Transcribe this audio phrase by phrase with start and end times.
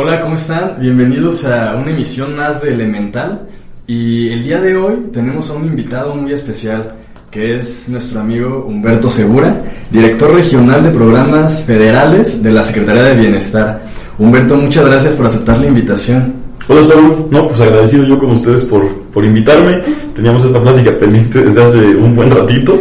[0.00, 0.76] Hola, ¿cómo están?
[0.78, 3.48] Bienvenidos a una emisión más de Elemental.
[3.84, 6.86] Y el día de hoy tenemos a un invitado muy especial,
[7.32, 13.16] que es nuestro amigo Humberto Segura, director regional de programas federales de la Secretaría de
[13.16, 13.82] Bienestar.
[14.20, 16.32] Humberto, muchas gracias por aceptar la invitación.
[16.68, 19.82] Hola Saúl, no, pues agradecido yo con ustedes por, por invitarme.
[20.14, 22.78] Teníamos esta plática pendiente desde hace un buen ratito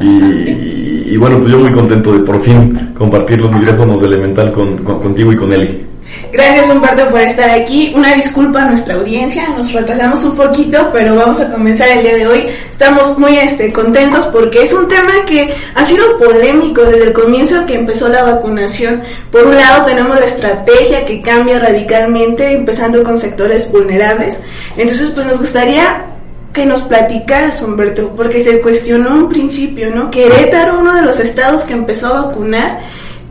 [0.00, 4.78] y, bueno, pues yo muy contento de por fin compartir los micrófonos de Elemental con,
[4.78, 5.86] con- contigo y con Eli.
[6.32, 7.92] Gracias Humberto por estar aquí.
[7.94, 12.14] Una disculpa a nuestra audiencia, nos retrasamos un poquito, pero vamos a comenzar el día
[12.16, 12.44] de hoy.
[12.70, 17.66] Estamos muy este, contentos porque es un tema que ha sido polémico desde el comienzo
[17.66, 19.02] que empezó la vacunación.
[19.30, 24.40] Por un lado tenemos la estrategia que cambia radicalmente, empezando con sectores vulnerables.
[24.76, 26.04] Entonces, pues nos gustaría
[26.52, 30.10] que nos platicaras, Humberto, porque se cuestionó un principio, ¿no?
[30.10, 32.80] Querétaro, uno de los estados que empezó a vacunar,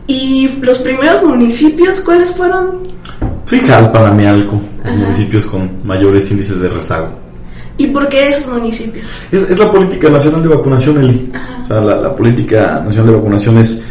[0.08, 2.88] y los primeros municipios, ¿cuáles fueron?
[3.44, 7.10] Fui Jalpa, municipios con mayores índices de rezago.
[7.76, 9.06] ¿Y por qué esos municipios?
[9.30, 11.30] Es, es la política nacional de vacunación, Eli.
[11.64, 13.84] O sea, la, la política nacional de vacunación es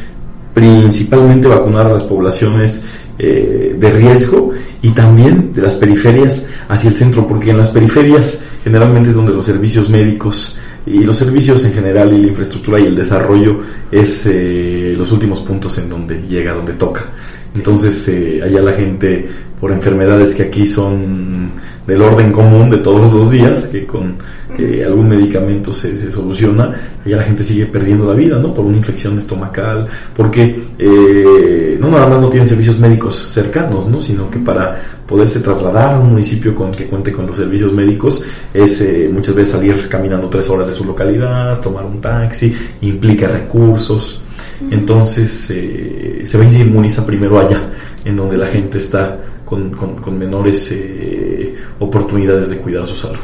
[0.54, 2.84] principalmente vacunar a las poblaciones
[3.20, 4.52] eh, de riesgo
[4.82, 9.34] y también de las periferias hacia el centro, porque en las periferias generalmente es donde
[9.34, 10.58] los servicios médicos
[10.88, 13.60] y los servicios en general y la infraestructura y el desarrollo
[13.92, 17.06] es eh, los últimos puntos en donde llega, donde toca.
[17.54, 19.28] Entonces, eh, allá la gente,
[19.60, 21.52] por enfermedades que aquí son
[21.88, 24.18] del orden común de todos los días, que con
[24.60, 28.54] eh, algún medicamento se, se soluciona, allá la gente sigue perdiendo la vida, ¿no?
[28.54, 34.02] Por una infección estomacal, porque eh, no nada más no tienen servicios médicos cercanos, ¿no?
[34.02, 38.26] Sino que para poderse trasladar a un municipio con que cuente con los servicios médicos
[38.54, 43.30] es eh, muchas veces salir caminando tres horas de su localidad, tomar un taxi, implica
[43.30, 44.22] recursos.
[44.70, 47.61] Entonces eh, se va y se inmuniza primero allá,
[48.04, 49.17] en donde la gente está
[49.48, 53.18] con, con- con menores eh, oportunidades de cuidar su salud.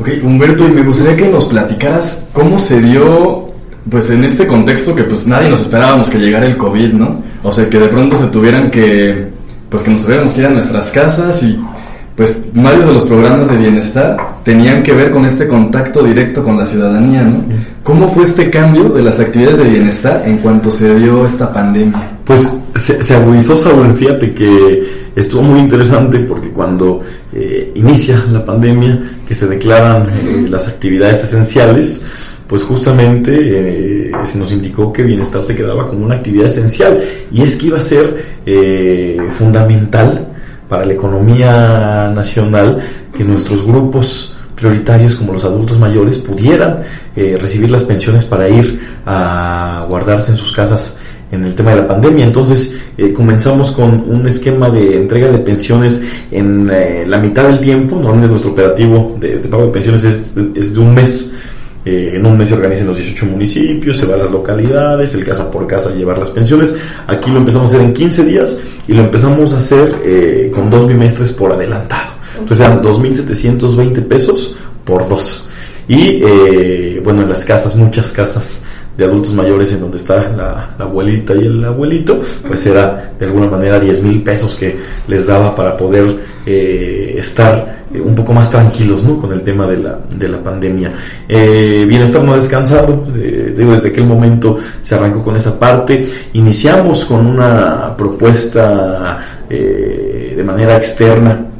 [0.00, 3.50] Ok, Humberto, y me gustaría que nos platicaras cómo se dio,
[3.88, 7.22] pues en este contexto que pues nadie nos esperábamos que llegara el COVID, ¿no?
[7.42, 9.28] O sea, que de pronto se tuvieran que,
[9.70, 11.60] pues que nos tuviéramos que ir a nuestras casas y
[12.16, 16.56] pues varios de los programas de bienestar tenían que ver con este contacto directo con
[16.56, 17.44] la ciudadanía, ¿no?
[17.84, 22.02] ¿Cómo fue este cambio de las actividades de bienestar en cuanto se dio esta pandemia?
[22.24, 28.42] Pues se, se agudizó, Saúl, fíjate que estuvo muy interesante porque cuando eh, inicia la
[28.42, 32.06] pandemia, que se declaran eh, las actividades esenciales,
[32.46, 37.42] pues justamente eh, se nos indicó que bienestar se quedaba como una actividad esencial y
[37.42, 38.40] es que iba a ser
[39.36, 40.26] fundamental
[40.70, 42.82] para la economía nacional
[43.14, 46.82] que nuestros grupos prioritarios como los adultos mayores pudieran
[47.16, 50.98] eh, recibir las pensiones para ir a guardarse en sus casas
[51.32, 52.24] en el tema de la pandemia.
[52.24, 57.58] Entonces eh, comenzamos con un esquema de entrega de pensiones en eh, la mitad del
[57.60, 57.96] tiempo.
[57.96, 61.32] Normalmente nuestro operativo de, pago de pensiones es, de- un mes.
[61.86, 65.50] En un mes se organizan los 18 municipios, se va a las localidades, el casa
[65.50, 66.78] por casa llevar las pensiones.
[67.06, 70.88] Aquí lo empezamos a hacer en 15 días y lo empezamos a hacer con dos
[70.88, 72.13] bimestres por adelantado.
[72.38, 75.48] Entonces eran 2.720 pesos por dos.
[75.86, 78.64] Y eh, bueno, en las casas, muchas casas
[78.96, 83.48] de adultos mayores en donde está la, abuelita y el abuelito, pues era de alguna
[83.48, 84.76] manera 10 mil pesos que
[85.08, 86.04] les daba para poder
[86.46, 89.20] eh, estar eh, un poco más tranquilos ¿no?
[89.20, 90.92] con el tema de la, de la pandemia.
[91.28, 96.06] Eh, bienestar no descansado, digo, desde aquel momento se arrancó con esa parte.
[96.34, 99.18] Iniciamos con una propuesta
[99.48, 101.53] de manera externa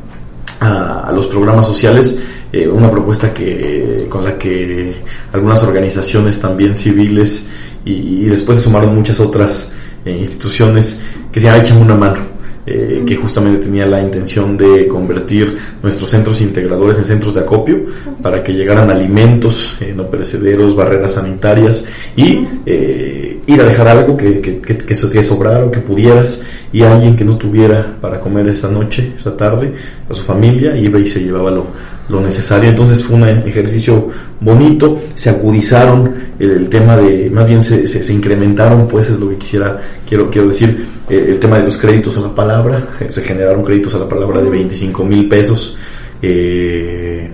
[1.07, 4.95] a, los programas sociales eh, una propuesta que con la que
[5.33, 7.49] algunas organizaciones también civiles
[7.85, 9.73] y, y después se sumaron muchas otras
[10.05, 11.03] eh, instituciones
[11.33, 12.34] que se echan una mano
[12.67, 17.81] eh, que justamente tenía la intención de convertir nuestros centros integradores en centros de acopio
[18.23, 21.85] para que llegaran alimentos eh, no perecederos, barreras sanitarias
[22.17, 25.81] y eh, ir a dejar algo que, que, que, que so- que sobrara o que
[25.81, 29.73] pudieras y alguien que no tuviera para comer esa noche, esa tarde,
[30.09, 31.67] a su familia iba y se llevaba lo,
[32.09, 32.71] lo necesario.
[32.71, 34.11] Entonces fue un ejercicio
[34.41, 39.29] bonito, se agudizaron el, tema de, más bien se, se, se incrementaron, pues es lo
[39.31, 43.23] que quisiera, quiero, quiero decir, eh, el tema de los créditos a la palabra, se
[43.23, 45.77] generaron créditos a la palabra de 25 mil pesos.
[46.21, 47.31] Eh,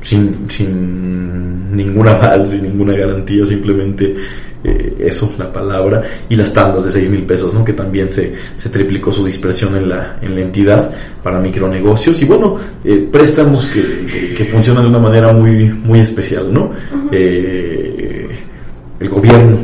[0.00, 4.16] sin, sin ningún aval, sin ninguna garantía, simplemente
[4.64, 7.64] eh, eso, la palabra, y las tandas de 6 mil pesos, ¿no?
[7.64, 10.90] que también se, se triplicó su dispersión en la, en la entidad
[11.22, 16.00] para micronegocios, y bueno, eh, préstamos que, que, que, funcionan de una manera muy, muy
[16.00, 16.72] especial, ¿no?
[17.12, 18.28] Eh,
[18.98, 19.58] el gobierno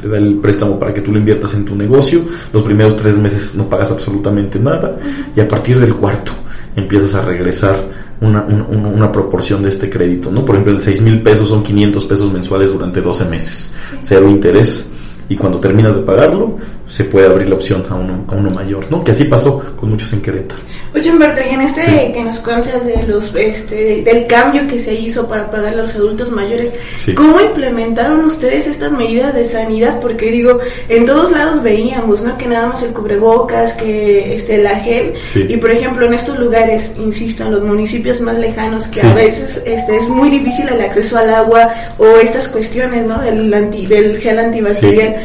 [0.00, 2.22] te da el préstamo para que tú lo inviertas en tu negocio,
[2.52, 4.98] los primeros tres meses no pagas absolutamente nada
[5.34, 6.32] y a partir del cuarto
[6.74, 10.44] empiezas a regresar una, una, proporción de este crédito, ¿no?
[10.44, 14.91] Por ejemplo, el 6 mil pesos son 500 pesos mensuales durante 12 meses, cero interés
[15.32, 18.84] y cuando terminas de pagarlo se puede abrir la opción a uno, a uno mayor,
[18.90, 19.02] ¿no?
[19.02, 20.60] Que así pasó con muchos en Querétaro.
[20.94, 24.94] Oye, Humberto, y en este que nos cuentas de los, este, del cambio que se
[24.94, 26.74] hizo para pagar a los adultos mayores,
[27.16, 30.00] ¿cómo implementaron ustedes estas medidas de sanidad?
[30.02, 30.58] Porque digo,
[30.90, 32.36] en todos lados veíamos, ¿no?
[32.36, 36.94] Que nada más el cubrebocas, que este, la gel, y por ejemplo en estos lugares,
[36.98, 41.16] insisto, en los municipios más lejanos, que a veces este, es muy difícil el acceso
[41.16, 43.18] al agua o estas cuestiones, ¿no?
[43.22, 45.21] Del, anti, del gel antibacterial.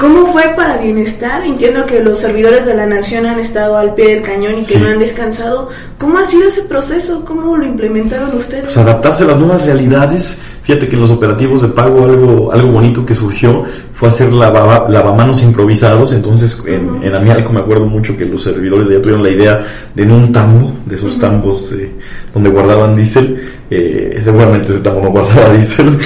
[0.00, 1.44] ¿Cómo fue para Bienestar?
[1.44, 4.78] Entiendo que los servidores de la nación han estado al pie del cañón y que
[4.78, 5.68] no han descansado.
[5.98, 7.22] ¿Cómo ha sido ese proceso?
[7.22, 8.64] ¿Cómo lo implementaron ustedes?
[8.64, 10.40] Pues adaptarse a las nuevas realidades.
[10.62, 15.42] Fíjate que en los operativos de pago algo, algo bonito que surgió fue hacer lavamanos
[15.42, 16.14] improvisados.
[16.14, 19.60] Entonces en, en Amialco me acuerdo mucho que los servidores de allá tuvieron la idea
[19.94, 21.92] de en un tambo, de esos tambos eh,
[22.32, 25.96] donde guardaban diésel, eh, seguramente ese tambo no guardaba diésel,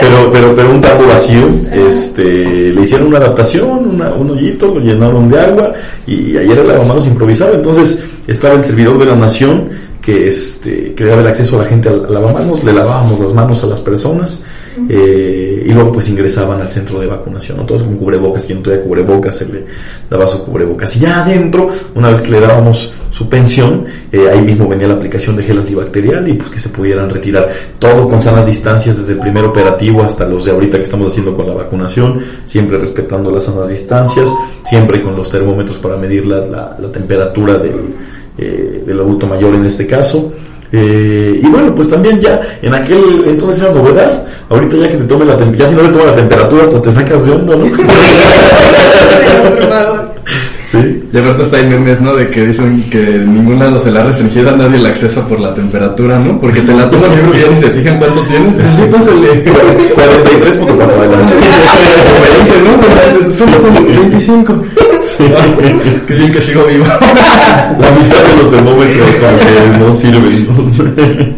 [0.00, 5.28] pero, pero, pero, un tambo vacío, este, le hicieron una adaptación, un hoyito, lo llenaron
[5.28, 5.74] de agua
[6.06, 9.68] y ayer el lavamanos improvisado, entonces estaba el servidor de la nación
[10.00, 13.62] que, este, que daba el acceso a la gente al lavamanos, le lavábamos las manos
[13.62, 14.44] a las personas
[14.88, 19.36] eh, y luego pues ingresaban al centro de vacunación, todos con cubrebocas, quien no cubrebocas
[19.36, 19.64] se le
[20.10, 20.96] daba su cubrebocas.
[20.96, 24.94] Y ya adentro, una vez que le dábamos su pensión, eh, ahí mismo venía la
[24.94, 29.14] aplicación de gel antibacterial y pues que se pudieran retirar todo con sanas distancias desde
[29.14, 33.30] el primer operativo hasta los de ahorita que estamos haciendo con la vacunación, siempre respetando
[33.30, 34.32] las sanas distancias,
[34.64, 37.94] siempre con los termómetros para medir la, temperatura del,
[38.38, 40.32] eh, del adulto mayor en este caso.
[40.72, 44.26] Eh, y bueno, pues también ya en aquel entonces era novedad.
[44.48, 46.82] Ahorita ya que te tome la temperatura, ya si no le toma la temperatura hasta
[46.82, 47.66] te sacas de onda, ¿no?
[50.72, 51.02] Sí.
[51.12, 52.16] Y aparte está hay memes, ¿no?
[52.16, 55.52] De que dicen que ningún lado se la restringiera a nadie el acceso por la
[55.52, 56.40] temperatura, ¿no?
[56.40, 58.56] Porque te la toman y creo que ya ni se fijan cuánto tienes.
[58.58, 59.44] Entonces le...
[59.44, 61.34] 43.4 adelante.
[62.48, 63.32] 20, ¿no?
[63.32, 64.64] Solo como 25.
[65.04, 65.24] Sí.
[66.08, 66.86] Qué bien que sigo vivo.
[67.78, 71.36] La mitad de los termómetros como que no sirven.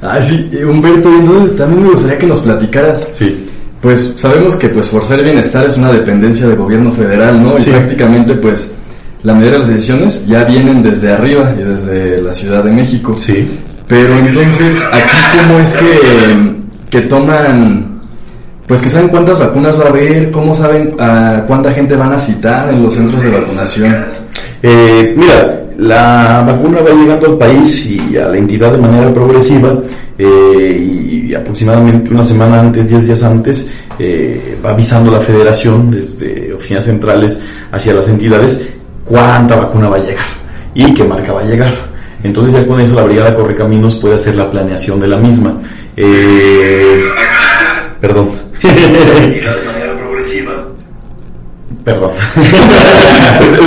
[0.00, 3.08] Ah, sí, Humberto, entonces también me gustaría que nos platicaras.
[3.12, 3.47] Sí
[3.80, 7.58] pues sabemos que pues Forzar el Bienestar es una dependencia del gobierno federal, ¿no?
[7.58, 8.74] Y prácticamente pues
[9.22, 13.14] la mayoría de las decisiones ya vienen desde arriba y desde la Ciudad de México.
[13.16, 13.48] Sí.
[13.86, 16.56] Pero entonces, aquí cómo es que,
[16.90, 18.00] que toman,
[18.66, 22.18] pues que saben cuántas vacunas va a haber, cómo saben a cuánta gente van a
[22.18, 23.96] citar en los centros de vacunación.
[24.62, 29.74] Eh, mira, la vacuna va llegando al país y a la entidad de manera progresiva
[30.18, 36.52] eh, y aproximadamente una semana antes, 10 días antes, eh, va avisando la federación desde
[36.52, 38.70] oficinas centrales hacia las entidades
[39.04, 40.26] cuánta vacuna va a llegar
[40.74, 41.72] y qué marca va a llegar.
[42.22, 45.60] Entonces ya con eso la Brigada Correcaminos puede hacer la planeación de la misma.
[45.96, 47.00] Eh,
[48.00, 48.30] perdón.
[48.62, 50.68] de manera progresiva
[51.84, 52.12] Perdón.
[53.40, 53.58] es,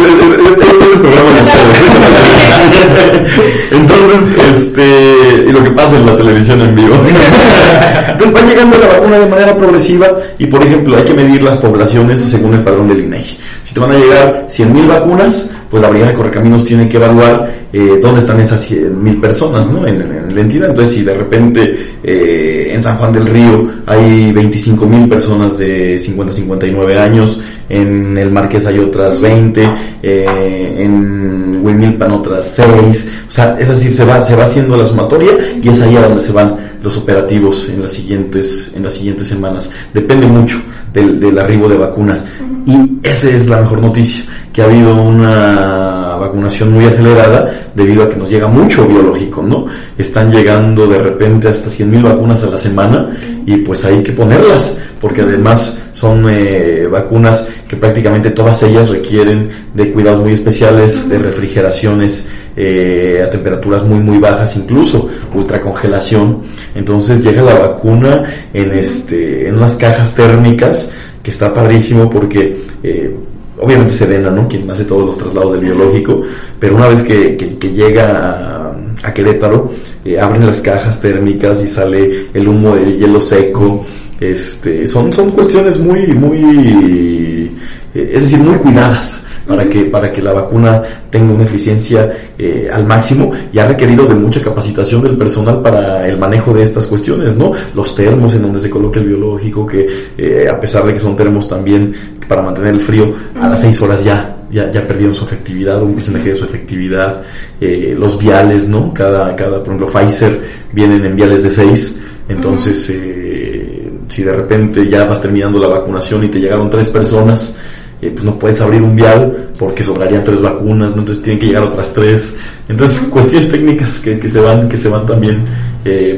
[3.72, 6.96] Entonces, este, y lo que pasa en la televisión en vivo.
[8.12, 11.58] Entonces va llegando la vacuna de manera progresiva y, por ejemplo, hay que medir las
[11.58, 13.38] poblaciones según el padrón del INEGI.
[13.64, 17.52] Si te van a llegar 100.000 vacunas, pues la Brigada de Correcaminos tiene que evaluar
[17.72, 19.88] eh, dónde están esas 100.000 personas ¿no?
[19.88, 20.70] En, la entidad.
[20.70, 26.34] Entonces, si de repente eh, en San Juan del Río hay 25.000 personas de 50
[26.34, 27.42] 59 años,
[27.72, 29.70] en el Marqués hay otras 20,
[30.04, 34.86] eh, en Huimilpan otras 6, o sea, es así, se va, se va haciendo la
[34.86, 38.96] sumatoria y es ahí a donde se van los operativos en las siguientes, en las
[38.96, 39.72] siguientes semanas.
[39.94, 40.58] Depende mucho
[40.92, 42.26] del, del arribo de vacunas.
[42.66, 48.10] Y esa es la mejor noticia, que ha habido una vacunación muy acelerada debido a
[48.10, 49.66] que nos llega mucho biológico, ¿no?
[49.98, 54.82] Están llegando de repente hasta 100.000 vacunas a la semana y pues hay que ponerlas,
[55.00, 61.18] porque además son eh, vacunas que prácticamente todas ellas requieren de cuidados muy especiales, de
[61.18, 66.42] refrigeraciones eh, a temperaturas muy muy bajas, incluso ultracongelación.
[66.76, 68.24] Entonces llega la vacuna
[68.54, 70.90] en este en unas cajas térmicas
[71.24, 73.16] que está padrísimo porque eh,
[73.62, 74.48] obviamente Sedena, ¿no?
[74.48, 76.22] Quien hace todos los traslados del biológico,
[76.60, 77.38] pero una vez que,
[77.74, 79.72] llega a, Querétaro,
[80.20, 83.86] abren las cajas térmicas y sale el humo del hielo seco
[84.22, 87.52] este, son, son cuestiones muy, muy,
[87.96, 92.70] eh, es decir, muy cuidadas, para, que, para que la vacuna tenga una eficiencia eh,
[92.72, 96.86] al máximo y ha requerido de mucha capacitación del personal para el manejo de estas
[96.86, 97.52] cuestiones, ¿no?
[97.74, 101.16] Los termos en donde se coloca el biológico, que eh, a pesar de que son
[101.16, 101.92] termos también
[102.32, 105.94] para mantener el frío, a las seis horas ya ya, ya perdieron su efectividad, un
[105.94, 107.24] porcentaje de su efectividad,
[107.60, 108.94] eh, los viales, ¿no?
[108.94, 110.40] Cada, cada, por ejemplo, Pfizer
[110.72, 116.24] vienen en viales de 6, entonces eh, si de repente ya vas terminando la vacunación
[116.24, 117.60] y te llegaron tres personas,
[118.02, 121.02] eh, pues no puedes abrir un vial porque sobrarían tres vacunas, ¿no?
[121.02, 122.38] entonces tienen que llegar otras tres.
[122.70, 125.44] Entonces, cuestiones técnicas que, que, se van, que se van también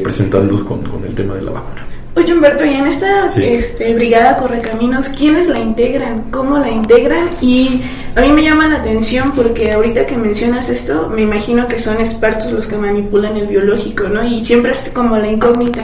[0.02, 1.93] presentando con, con el tema de la vacuna.
[2.16, 6.30] Oye Humberto, y en esta este, brigada Correcaminos, ¿quiénes la integran?
[6.30, 7.28] ¿Cómo la integran?
[7.40, 7.82] Y
[8.14, 12.00] a mí me llama la atención porque ahorita que mencionas esto, me imagino que son
[12.00, 14.22] expertos los que manipulan el biológico, ¿no?
[14.22, 15.82] Y siempre es como la incógnita,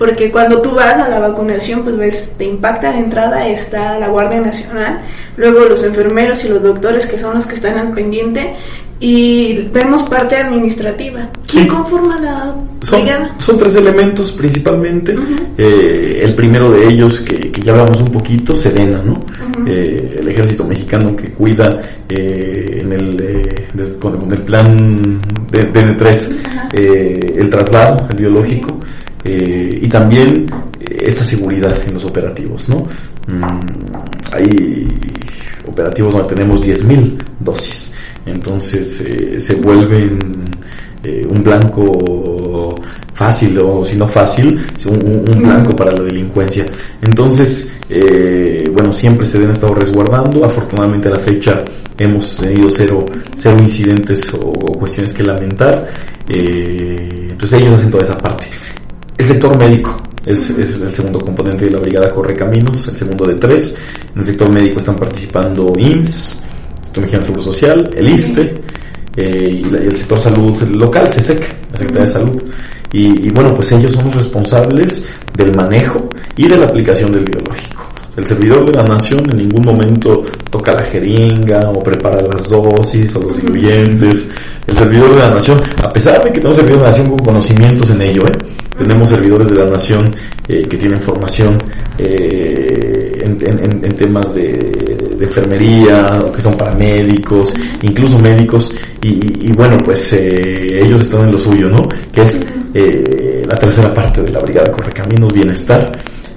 [0.00, 4.08] porque cuando tú vas a la vacunación, pues ves, te impacta de entrada, está la
[4.08, 5.02] Guardia Nacional,
[5.36, 8.56] luego los enfermeros y los doctores que son los que están al pendiente,
[9.00, 11.28] y vemos parte administrativa.
[11.46, 13.02] ¿Quién conforma la son,
[13.38, 15.16] Son tres elementos principalmente.
[15.56, 19.14] Eh, el primero de ellos, que, ya hablamos un poquito, Sedena, ¿no?
[19.66, 26.36] Eh, el ejército mexicano que cuida eh, en el, con, el plan DN3
[26.72, 28.80] el traslado, el biológico.
[29.24, 30.46] y también
[30.80, 32.86] esta seguridad en los operativos, ¿no?
[33.28, 33.60] Mm,
[34.32, 34.88] hay
[35.66, 37.94] operativos donde tenemos 10.000 dosis
[38.26, 40.18] entonces eh, se vuelven
[41.02, 42.74] eh, un blanco
[43.12, 46.66] fácil o si no fácil, un, blanco para la delincuencia.
[47.02, 50.44] Entonces, eh, bueno, siempre se han estado resguardando.
[50.44, 51.64] Afortunadamente a la fecha
[51.96, 55.88] hemos tenido cero, cero incidentes o, cuestiones que lamentar.
[56.28, 58.46] entonces ellos hacen toda esa parte.
[59.16, 59.96] El sector médico.
[60.26, 63.74] Es, es, el segundo componente de la brigada Corre Caminos, el segundo de tres.
[64.14, 66.44] En el sector médico están participando IMSS,
[66.94, 68.54] Seguro Social, el ISTE
[69.16, 71.40] eh, y, el sector salud local, SESEC,
[71.72, 72.42] la Secretaría de Salud.
[72.90, 77.26] Y, bueno, pues ellos son los responsables del manejo y de la aplicación del.
[78.18, 83.14] El servidor de la nación en ningún momento toca la jeringa o prepara las dosis
[83.16, 84.32] o los diluyentes.
[84.66, 87.18] El servidor de la nación, a pesar de que tenemos servidores de la nación con
[87.24, 88.32] conocimientos en ello, ¿eh?
[88.76, 90.14] tenemos servidores de la nación
[90.48, 91.58] eh, que tienen formación
[91.98, 98.72] en, en, temas de de enfermería, o que son paramédicos, incluso médicos,
[99.02, 101.88] y, bueno, pues eh, ellos están en lo suyo, ¿no?
[102.12, 105.90] Que es eh, la tercera parte de la Brigada Correcaminos Bienestar,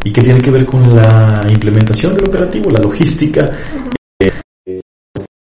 [0.03, 3.51] y que tiene que ver con la implementación del operativo, la logística
[4.19, 4.31] eh,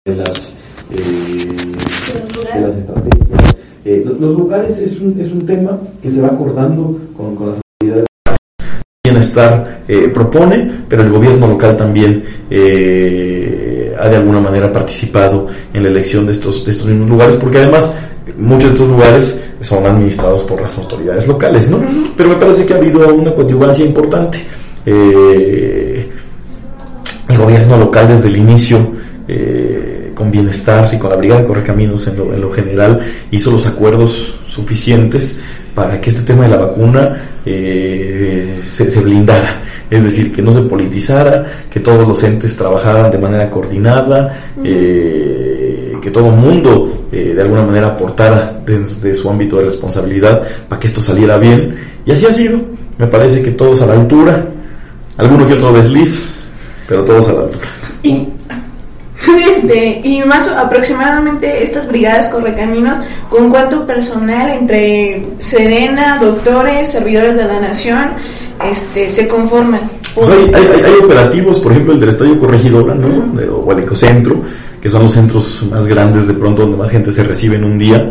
[0.05, 3.55] de las, de las estrategias.
[3.85, 7.59] Los, los, lugares es un, es un tema que se va acordando con, con las
[9.07, 15.83] Bienestar eh, propone, pero el gobierno local también eh, ha de alguna manera participado en
[15.83, 17.95] la elección de estos, de estos mismos lugares, porque además
[18.37, 21.81] muchos de estos lugares son administrados por las autoridades locales, ¿no?
[22.15, 24.39] Pero me parece que ha habido una coadyuvancia importante.
[24.85, 26.09] Eh,
[27.29, 28.97] el gobierno local desde el inicio
[30.15, 33.67] con bienestar y con la Brigada de Correcaminos en lo, en lo general hizo los
[33.67, 35.41] acuerdos suficientes
[35.77, 40.61] para que este tema de la vacuna eh, se, blindara, es decir, que no se
[40.61, 45.46] politizara, que todos los entes trabajaran de manera coordinada, eh,
[46.07, 50.87] que todo mundo eh, de alguna manera aportara desde su ámbito de responsabilidad para que
[50.87, 51.75] esto saliera bien.
[52.05, 52.61] Y así ha sido.
[52.97, 54.45] Me parece que todos a la altura,
[55.17, 56.31] alguno que otro desliz,
[56.87, 57.67] pero todos a la altura.
[59.57, 62.99] Este, y más aproximadamente estas brigadas correcaminos,
[63.29, 68.11] ¿con cuánto personal entre Sedena, doctores, servidores de la nación,
[68.71, 69.81] este, se conforman?
[70.15, 73.33] Pues hay, hay, operativos, por ejemplo, el del Estadio Corregidora, ¿no?
[73.53, 74.41] o el Ecocentro,
[74.87, 77.77] que son los centros más grandes de pronto donde más gente se recibe en un
[77.77, 78.09] día.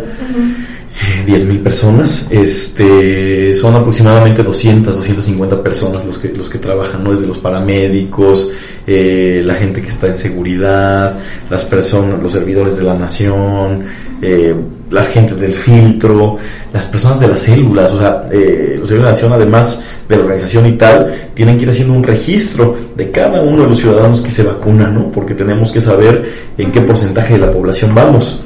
[1.27, 7.13] 10.000 personas, este, son aproximadamente 200, 250 personas los que, los que trabajan, ¿no?
[7.13, 8.53] Desde los paramédicos,
[8.87, 11.19] eh, la gente que está en seguridad,
[11.49, 13.85] las personas, los servidores de la nación,
[14.21, 14.55] eh,
[14.91, 16.37] las gentes del filtro,
[16.75, 20.17] las personas de las células, o sea, eh, los servidores de la nación, además de
[20.17, 23.79] la organización y tal, tienen que ir haciendo un registro de cada uno de los
[23.79, 25.11] ciudadanos que se vacunan, ¿no?
[25.11, 28.43] Porque tenemos que saber en qué porcentaje de la población vamos.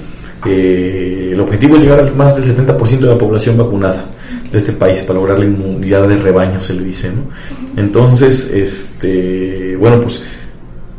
[0.47, 4.07] Eh, el objetivo es llegar a más del 70% de la población vacunada
[4.51, 7.81] de este país para lograr la inmunidad de rebaño, se le dice, ¿no?
[7.81, 10.23] Entonces, este, bueno, pues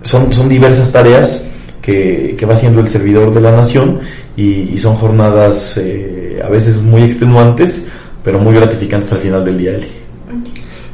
[0.03, 1.49] son, son diversas tareas
[1.81, 3.99] que, va haciendo el servidor de la nación
[4.37, 7.87] y, son jornadas eh, a veces muy extenuantes,
[8.23, 9.77] pero muy gratificantes al final del día.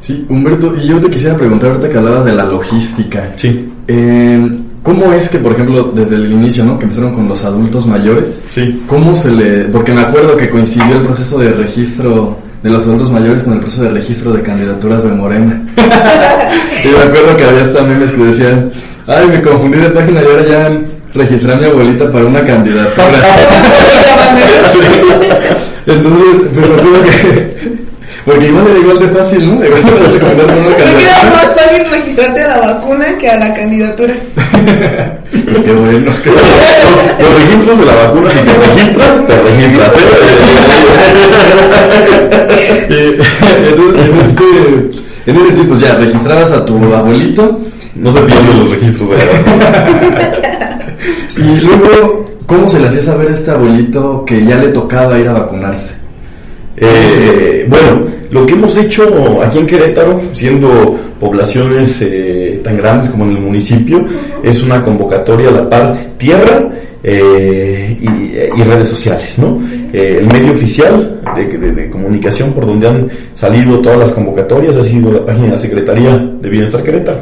[0.08, 3.30] Sí, Humberto, y yo te quisiera preguntar ahorita que hablabas de la logística.
[3.36, 3.70] Sí.
[3.86, 6.78] Eh, ¿Cómo es que, por ejemplo, desde el inicio, ¿no?
[6.78, 8.42] Que empezaron con los adultos mayores.
[8.48, 8.84] Sí.
[8.86, 9.64] ¿Cómo se le...?
[9.64, 13.60] Porque me acuerdo que coincidió el proceso de registro de los adultos mayores con el
[13.60, 15.62] proceso de registro de candidaturas de Morena.
[15.76, 18.70] y me acuerdo que había hasta memes que decían,
[19.06, 20.80] ay, me confundí de página y ahora ya
[21.12, 23.08] registré a mi abuelita para una candidatura.
[25.86, 27.87] Entonces, me acuerdo que...
[28.24, 29.64] Porque igual era igual de fácil, ¿no?
[29.64, 29.90] Igual de
[31.02, 34.14] era más fácil registrarte a la vacuna que a la candidatura.
[35.44, 36.10] pues qué bueno.
[36.24, 36.34] Los,
[37.20, 39.94] los, registros de la vacuna, si te registras, te registras.
[42.90, 43.18] ¿eh?
[43.98, 44.44] en, este,
[45.30, 47.60] en este tipo, ya, registrabas a tu abuelito.
[47.94, 50.68] No se pierden los registros de la
[51.38, 55.28] y luego, ¿cómo se le hacía saber a este abuelito que ya le tocaba ir
[55.28, 55.97] a vacunarse?
[56.80, 63.24] Eh, bueno, lo que hemos hecho aquí en Querétaro, siendo poblaciones eh, tan grandes como
[63.24, 64.04] en el municipio,
[64.42, 66.68] es una convocatoria a la par tierra
[67.02, 69.60] eh, y, redes sociales, ¿no?
[69.92, 75.24] el medio oficial de, comunicación por donde han salido todas las convocatorias ha sido la
[75.24, 77.20] página de la Secretaría de Bienestar Querétaro.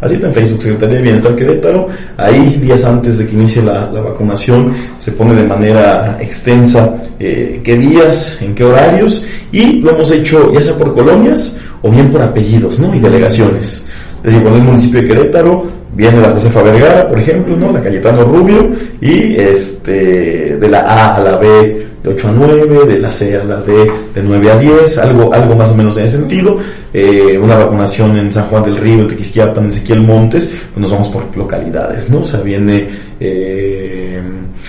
[0.00, 1.88] Así está en Facebook, Secretaría de Bienestar Querétaro.
[2.16, 7.76] Ahí, días antes de que inicie la, vacunación, se pone de manera extensa eh, qué
[7.76, 12.22] días, en qué horarios, y lo hemos hecho ya sea por colonias o bien por
[12.22, 12.94] apellidos ¿no?
[12.94, 13.86] y delegaciones.
[14.18, 17.72] Es decir, cuando el municipio de Querétaro, viene la Josefa Vergara, por ejemplo, ¿no?
[17.72, 22.86] la Cayetano Rubio, y este, de la A a la B de 8 a 9,
[22.86, 23.72] de la C a la D
[24.14, 26.58] de 9 a 10, algo, algo más o menos en ese sentido.
[26.92, 30.90] Eh, una vacunación en San Juan del Río, en Tequisquiapan, en Ezequiel Montes, pues nos
[30.90, 32.20] vamos por localidades, ¿no?
[32.20, 32.88] O sea, viene
[33.18, 34.22] eh,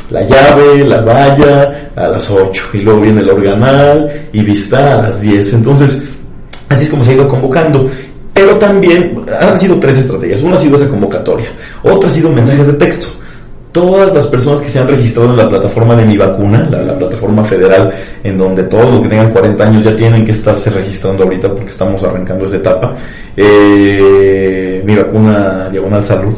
[0.10, 5.04] la llave, la valla a las 8, y luego viene el organal y vista a
[5.04, 5.54] las 10.
[5.54, 6.10] Entonces,
[6.68, 7.90] así es como se ha ido convocando.
[8.34, 10.42] Pero también han sido tres estrategias.
[10.42, 11.50] Una ha sido esa convocatoria,
[11.84, 13.10] otra ha sido mensajes de texto
[13.72, 17.44] todas las personas que se han registrado en la plataforma de mi vacuna, la, plataforma
[17.44, 17.92] federal,
[18.24, 21.70] en donde todos los que tengan 40 años ya tienen que estarse registrando ahorita porque
[21.70, 22.96] estamos arrancando esa etapa,
[23.38, 26.34] eh, mi vacuna diagonal salud,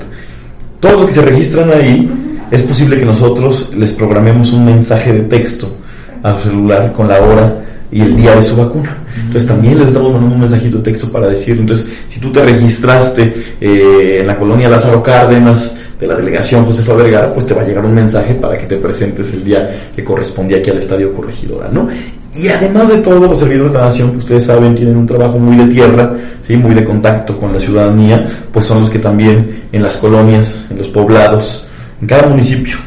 [0.79, 2.09] todos los que se registran ahí,
[2.51, 5.73] es posible que nosotros les programemos un mensaje de texto
[6.21, 7.53] a su celular con la hora
[7.91, 8.97] y el día de su vacuna.
[9.15, 12.43] Entonces también les estamos mandando un mensajito de texto para decir, entonces, si tú te
[12.43, 17.61] registraste eh, en la colonia Lázaro Cárdenas, de la delegación Josefa Vergara, pues te va
[17.61, 21.13] a llegar un mensaje para que te presentes el día que correspondía aquí al Estadio
[21.13, 21.87] Corregidora, ¿no?
[22.33, 25.37] Y además de todo, los servidores de la nación, que ustedes saben, tienen un trabajo
[25.37, 26.57] muy de tierra, ¿sí?
[26.57, 30.79] muy de contacto con la ciudadanía, pues son los que también en las colonias, en
[30.79, 31.67] los poblados,
[32.01, 32.77] en cada municipio,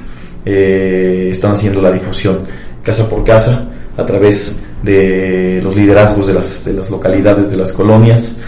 [0.45, 2.39] eh, están haciendo la difusión
[2.83, 7.73] casa por casa a través de los liderazgos de las, de las localidades, de las
[7.73, 8.41] colonias,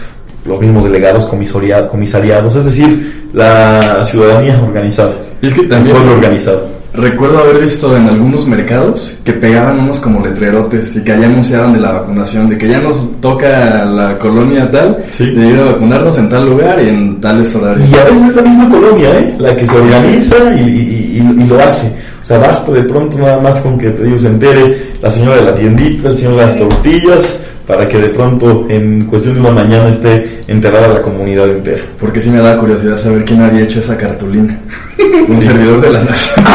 [0.46, 5.14] los mismos delegados comisariados, es decir, la ciudadanía organizada.
[5.42, 5.96] Y es que también...
[5.96, 6.76] El organizado.
[6.96, 11.74] Recuerdo haber visto en algunos mercados que pegaban unos como letrerotes y que allá anunciaban
[11.74, 16.16] de la vacunación, de que ya nos toca la colonia tal, de ir a vacunarnos
[16.16, 17.86] en tal lugar y en tales horarios.
[17.90, 19.34] Y a veces es la misma colonia, ¿eh?
[19.38, 21.94] La que se organiza y, lo hace.
[22.22, 25.36] O sea, basta de pronto nada más con que te digo, se entere la señora
[25.36, 29.40] de la tiendita, el señor de las tortillas, para que de pronto en cuestión de
[29.40, 31.82] una mañana esté enterada la comunidad entera.
[31.98, 34.58] Porque sí me da curiosidad saber quién había hecho esa cartulina.
[35.28, 36.46] Un servidor de la nación.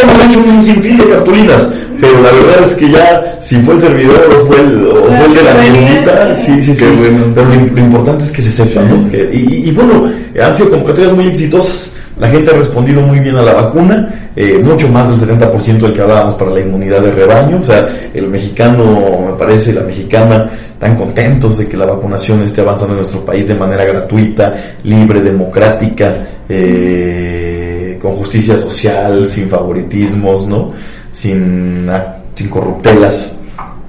[0.00, 3.80] Hemos hecho un sinfín de cartulinas, pero la verdad es que ya si fue el
[3.80, 6.84] servidor o fue el, o fue el de la niñita, sí, sí, sí.
[7.34, 9.08] Pero lo, importante es que se sepa, ¿no?
[9.12, 10.08] y, y, bueno,
[10.40, 11.96] han sido convocatorias muy exitosas.
[12.18, 15.92] La gente ha respondido muy bien a la vacuna, eh, mucho más del 70% del
[15.92, 17.58] que hablábamos para la inmunidad de rebaño.
[17.60, 20.50] O sea, el mexicano, me parece, la mexicana,
[20.80, 25.20] tan contentos de que la vacunación esté avanzando en nuestro país de manera gratuita, libre,
[25.20, 26.14] democrática,
[26.48, 30.72] eh, con justicia social, sin favoritismos, ¿no?
[31.12, 31.88] Sin,
[32.34, 33.32] sin corruptelas.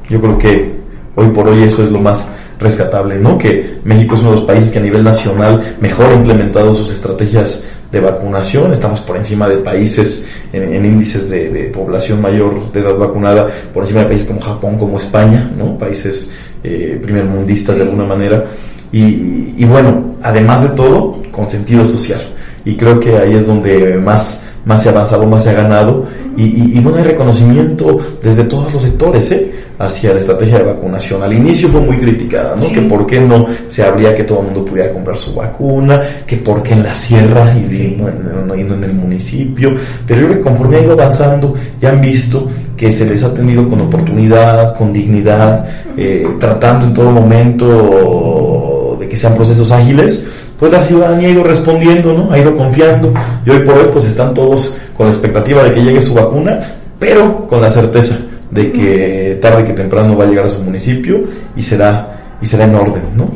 [0.08, 0.72] Yo creo que
[1.16, 3.38] hoy por hoy eso es lo más rescatable, ¿no?
[3.38, 6.92] Que México es uno de los países que a nivel nacional mejor ha implementado sus
[6.92, 12.96] estrategias de vacunación, estamos por encima de países en, índices de, población mayor de edad
[12.96, 15.78] vacunada, por encima de países como Japón, como España, ¿no?
[15.78, 16.32] países
[16.64, 18.46] eh, primermundistas de alguna manera.
[18.92, 22.22] Y, bueno, además de todo, con sentido social.
[22.66, 26.06] Y creo que ahí es donde más, más se ha avanzado, más se ha ganado.
[26.38, 29.52] Y, y bueno, hay reconocimiento desde todos los sectores, ¿eh?
[29.80, 31.24] hacia la estrategia de vacunación.
[31.24, 32.70] Al inicio fue muy criticada, ¿no?
[32.72, 36.36] Que por qué no se habría que todo el mundo pudiera comprar su vacuna, que
[36.38, 39.76] por qué en la sierra y, no, en, el municipio.
[40.06, 43.28] Pero yo creo que conforme ha ido avanzando, ya han visto que se les ha
[43.28, 50.28] atendido con oportunidad, con dignidad, eh, tratando en todo momento de que sean procesos ágiles
[50.60, 52.32] pues la ciudadanía ha ido respondiendo, ¿no?
[52.32, 53.14] Ha ido confiando
[53.46, 56.60] y hoy por hoy pues están todos con la expectativa de que llegue su vacuna,
[57.00, 58.20] pero con la certeza
[58.52, 61.24] de que tarde que temprano va a llegar a su municipio
[61.56, 63.30] y será y será en orden, ¿no?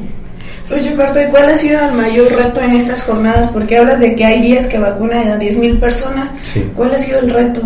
[0.73, 3.49] Oye, Parto, ¿y cuál ha sido el mayor reto en estas jornadas?
[3.51, 6.29] Porque hablas de que hay días que vacunan a 10.000 personas.
[6.43, 6.65] Sí.
[6.73, 7.62] ¿Cuál ha sido el reto?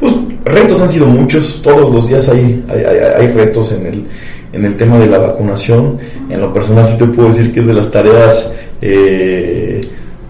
[0.00, 0.12] Pues
[0.44, 4.06] retos han sido muchos, todos los días hay, hay, hay, hay retos en el,
[4.52, 5.98] en el tema de la vacunación.
[6.28, 8.52] En lo personal sí te puedo decir que es de las tareas
[8.82, 9.88] eh,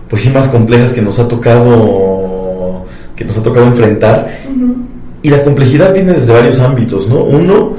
[0.09, 2.85] pues sí más complejas que nos ha tocado
[3.17, 4.31] que nos ha tocado enfrentar
[5.23, 7.23] y la complejidad viene desde varios ámbitos, ¿no?
[7.25, 7.75] Uno,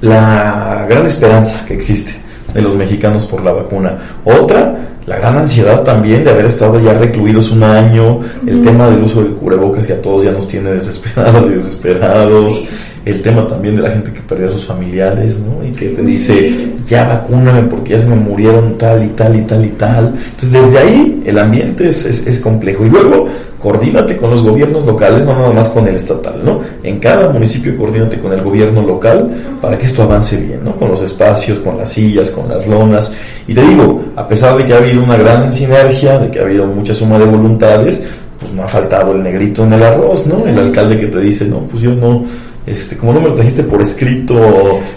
[0.00, 2.12] la gran esperanza que existe
[2.54, 3.98] de los mexicanos por la vacuna.
[4.24, 9.02] Otra, la gran ansiedad también de haber estado ya recluidos un año, el tema del
[9.02, 12.68] uso del cubrebocas que a todos ya nos tiene desesperados y desesperados, Sí.
[13.06, 15.64] El tema también de la gente que perdió a sus familiares, ¿no?
[15.64, 19.42] Y que te dice, ya vacúname porque ya se me murieron tal y tal y
[19.42, 20.06] tal y tal.
[20.08, 22.84] Entonces desde ahí el ambiente es, es, es complejo.
[22.84, 23.28] Y luego
[23.60, 26.60] coordínate con los gobiernos locales, no nada más con el estatal, ¿no?
[26.82, 29.28] En cada municipio coordínate con el gobierno local
[29.62, 30.74] para que esto avance bien, ¿no?
[30.74, 33.14] Con los espacios, con las sillas, con las lonas.
[33.46, 36.42] Y te digo, a pesar de que ha habido una gran sinergia, de que ha
[36.42, 38.08] habido mucha suma de voluntades,
[38.40, 40.44] pues no ha faltado el negrito en el arroz, ¿no?
[40.44, 42.24] El alcalde que te dice, no, pues yo no,
[42.66, 44.34] este, como no me lo trajiste por escrito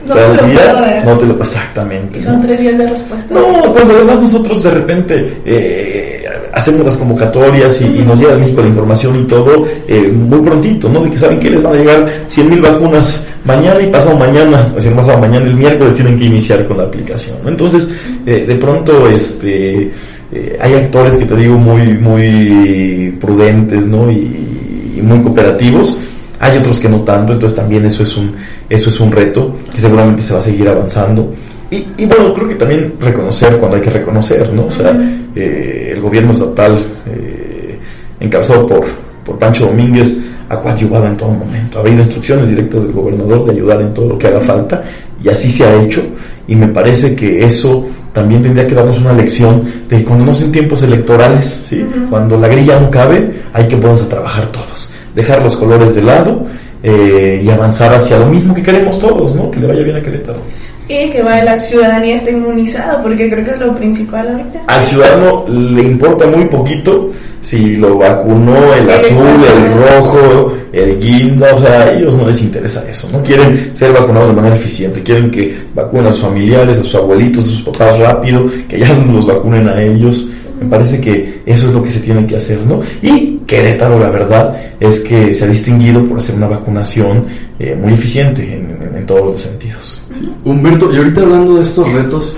[0.08, 2.20] No tal te lo día, no te lo exactamente.
[2.20, 2.30] Y ¿no?
[2.30, 3.34] son tres días de respuesta.
[3.34, 8.40] No, cuando además nosotros de repente eh, hacemos las convocatorias y, y nos llega de
[8.40, 11.04] México la información y todo eh, muy prontito, ¿no?
[11.04, 14.68] De que saben que les van a llegar 100 mil vacunas mañana y pasado mañana,
[14.70, 17.50] es decir, pasado mañana el miércoles tienen que iniciar con la aplicación, ¿no?
[17.50, 19.92] Entonces, eh, de pronto, este,
[20.32, 24.10] eh, hay actores que te digo muy, muy prudentes, ¿no?
[24.12, 26.00] Y, y muy cooperativos.
[26.40, 28.34] Hay otros que no tanto, entonces también eso es un,
[28.70, 31.34] eso es un reto que seguramente se va a seguir avanzando.
[31.70, 34.66] Y, y bueno, creo que también reconocer cuando hay que reconocer, ¿no?
[34.66, 34.98] O sea,
[35.36, 37.78] eh, el gobierno estatal, eh,
[38.20, 38.86] encabezado por,
[39.24, 41.78] por Pancho Domínguez, ha coadyuvado en todo momento.
[41.78, 44.84] Ha habido instrucciones directas del gobernador de ayudar en todo lo que haga falta,
[45.24, 46.02] y así se ha hecho.
[46.48, 50.34] Y me parece que eso también tendría que darnos una lección de que cuando no
[50.34, 51.86] son tiempos electorales, ¿sí?
[52.10, 56.04] cuando la grilla no cabe, hay que ponernos a trabajar todos, dejar los colores de
[56.04, 56.46] lado
[56.84, 59.52] eh, y avanzar hacia lo mismo que queremos todos, ¿no?
[59.52, 60.40] Que le vaya bien a Querétaro.
[60.88, 64.64] Y que va, la ciudadanía esté inmunizada, porque creo que es lo principal ahorita.
[64.66, 71.00] Al ciudadano le importa muy poquito si lo vacunó el El azul, el rojo, el
[71.00, 74.56] guinda, o sea, a ellos no les interesa eso, no quieren ser vacunados de manera
[74.56, 78.80] eficiente, quieren que vacunen a sus familiares, a sus abuelitos, a sus papás rápido, que
[78.80, 80.30] ya los vacunen a ellos.
[80.60, 82.82] Me parece que eso es lo que se tiene que hacer, ¿no?
[83.02, 87.26] Y Querétaro, la verdad, es que se ha distinguido por hacer una vacunación
[87.58, 90.02] eh, muy eficiente en, en- en todos los sentidos.
[90.46, 92.38] Humberto, y ahorita hablando de estos retos,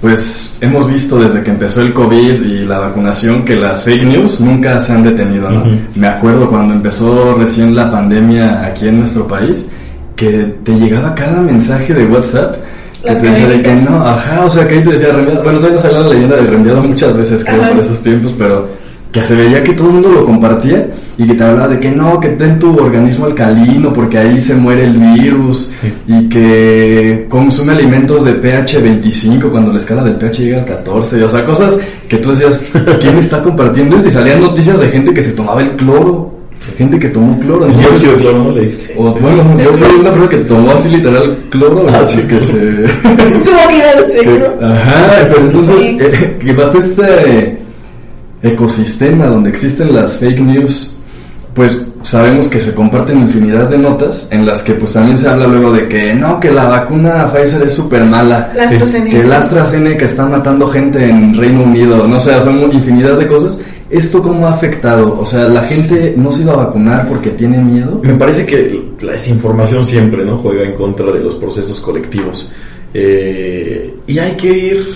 [0.00, 4.40] pues hemos visto desde que empezó el COVID y la vacunación que las fake news
[4.40, 5.64] nunca se han detenido, ¿no?
[5.94, 9.68] Me acuerdo cuando empezó recién la pandemia aquí en nuestro país,
[10.16, 12.54] que te llegaba cada mensaje de WhatsApp
[13.02, 15.42] que Las te decía de que no, ajá, o sea, que ahí te decía reenviado,
[15.42, 17.70] bueno, todavía no salió la leyenda de reenviado muchas veces, creo, Ajá.
[17.72, 18.68] por esos tiempos, pero
[19.12, 20.86] que se veía que todo el mundo lo compartía
[21.18, 24.54] y que te hablaba de que no, que ten tu organismo alcalino porque ahí se
[24.54, 25.72] muere el virus
[26.08, 31.22] y que consume alimentos de pH 25 cuando la escala del pH llega al 14,
[31.24, 32.70] o sea, cosas que tú decías,
[33.02, 34.08] ¿quién está compartiendo esto?
[34.08, 36.32] Y salían noticias de gente que se tomaba el cloro,
[36.70, 37.66] de gente que tomó cloro.
[37.66, 38.52] El entonces- dióxido de cloro, ¿no?
[38.52, 38.92] Le dices.
[38.96, 42.28] o, bueno, yo fui una persona que tomó así literal cloro, Ah, así sí.
[42.28, 42.58] que se...
[43.98, 44.46] Al seguro.
[44.58, 45.98] que- ajá, pero entonces, Sí.
[46.00, 47.58] eh, que bajo este
[48.42, 50.96] ecosistema donde existen las fake news,
[51.54, 55.46] pues sabemos que se comparten infinidad de notas en las que pues también se habla
[55.46, 60.06] luego de que no, que la vacuna Pfizer es súper mala, La que, el AstraZeneca
[60.06, 63.60] está matando gente en Reino Unido, no sé, son infinidad de cosas.
[63.90, 65.18] ¿Esto cómo ha afectado?
[65.20, 68.00] O sea, ¿la gente no se iba a vacunar porque tiene miedo?
[68.02, 70.38] Me parece que la desinformación siempre ¿no?
[70.38, 72.50] juega en contra de los procesos colectivos.
[72.94, 74.86] Eh, y hay que ir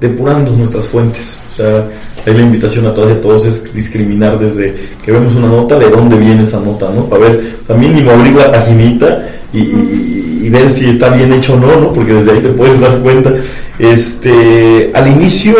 [0.00, 1.44] depurando nuestras fuentes.
[1.52, 1.84] O sea,
[2.30, 5.78] ahí la invitación a todas y a todos es discriminar desde que vemos una nota,
[5.78, 7.04] de dónde viene esa nota, ¿no?
[7.06, 11.54] Para ver, también mínimo abrir la paginita y, y- y ver si está bien hecho
[11.54, 11.92] o no, ¿no?
[11.92, 13.32] Porque desde ahí te puedes dar cuenta.
[13.78, 15.54] Este, al inicio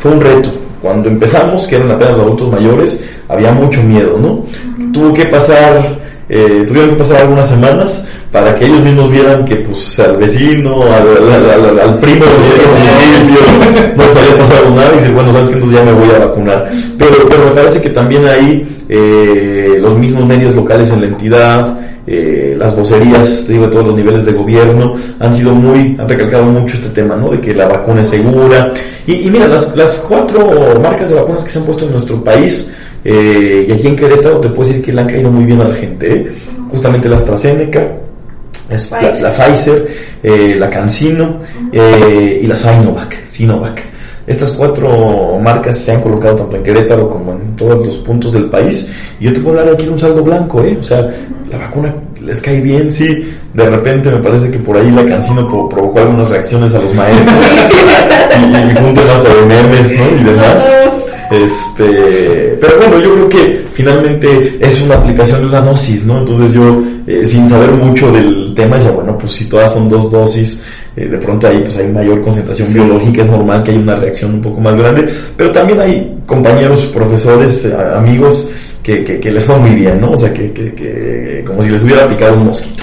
[0.00, 0.50] fue un reto.
[0.82, 4.44] Cuando empezamos, que eran apenas adultos mayores, había mucho miedo, ¿no?
[4.92, 5.97] Tuvo que pasar,
[6.28, 10.82] eh, tuvieron que pasar algunas semanas para que ellos mismos vieran que pues al vecino,
[10.82, 15.48] al, al- al- al primo de no les había pasado nada y dice, bueno, sabes
[15.48, 16.68] que entonces ya me voy a vacunar.
[16.98, 21.78] Pero, pero me parece que también ahí eh, los mismos medios locales en la entidad,
[22.06, 26.44] eh, las vocerías digo, de todos los niveles de gobierno han sido muy, han recalcado
[26.44, 27.30] mucho este tema, ¿no?
[27.30, 28.72] De que la vacuna es segura.
[29.06, 30.50] Y, mira, las, las cuatro
[30.82, 34.38] marcas de vacunas que se han puesto en nuestro país, eh, y aquí en Querétaro
[34.40, 36.32] te puedo decir que le han caído muy bien a la gente, ¿eh?
[36.70, 37.86] justamente la AstraZeneca,
[38.68, 39.88] la, Pfizer,
[40.22, 41.40] eh, la CanSino
[41.72, 43.26] y la Sinovac.
[43.28, 43.82] Sinovac.
[44.28, 48.44] Estas cuatro marcas se han colocado tanto en Querétaro como en todos los puntos del
[48.44, 48.92] país.
[49.18, 50.76] Y yo te puedo hablar aquí de un saldo blanco, ¿eh?
[50.78, 51.10] O sea,
[51.50, 53.26] la vacuna les cae bien, sí.
[53.54, 57.36] De repente me parece que por ahí la cancino provocó algunas reacciones a los maestros.
[58.38, 60.20] y, y juntos hasta de memes, ¿no?
[60.20, 60.72] Y demás.
[61.30, 66.18] Este, pero bueno, yo creo que finalmente es una aplicación de una dosis, ¿no?
[66.20, 70.10] Entonces yo, eh, sin saber mucho del tema, ya bueno, pues si todas son dos
[70.10, 70.64] dosis,
[70.96, 74.34] eh, de pronto ahí pues hay mayor concentración biológica, es normal que haya una reacción
[74.34, 78.50] un poco más grande, pero también hay compañeros, profesores, eh, amigos
[78.82, 80.12] que, que, les fue muy bien, ¿no?
[80.12, 82.82] O sea, que, que, como si les hubiera picado un mosquito.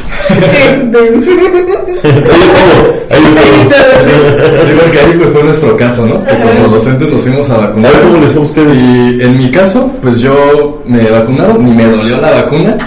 [4.91, 6.21] Que ahí pues fue nuestro caso, ¿no?
[6.23, 7.91] Que como docentes nos fuimos a vacunar.
[8.01, 8.81] ¿Cómo les fue a ustedes?
[8.81, 12.77] Y en mi caso, pues yo me vacunaron, ni me dolió la vacuna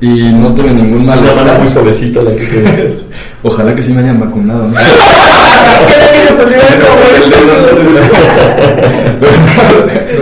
[0.00, 1.44] y no tuve ningún malestar.
[1.44, 2.44] Una muy suavecita la que
[3.42, 4.68] Ojalá que sí me hayan vacunado.
[4.68, 4.74] ¿no?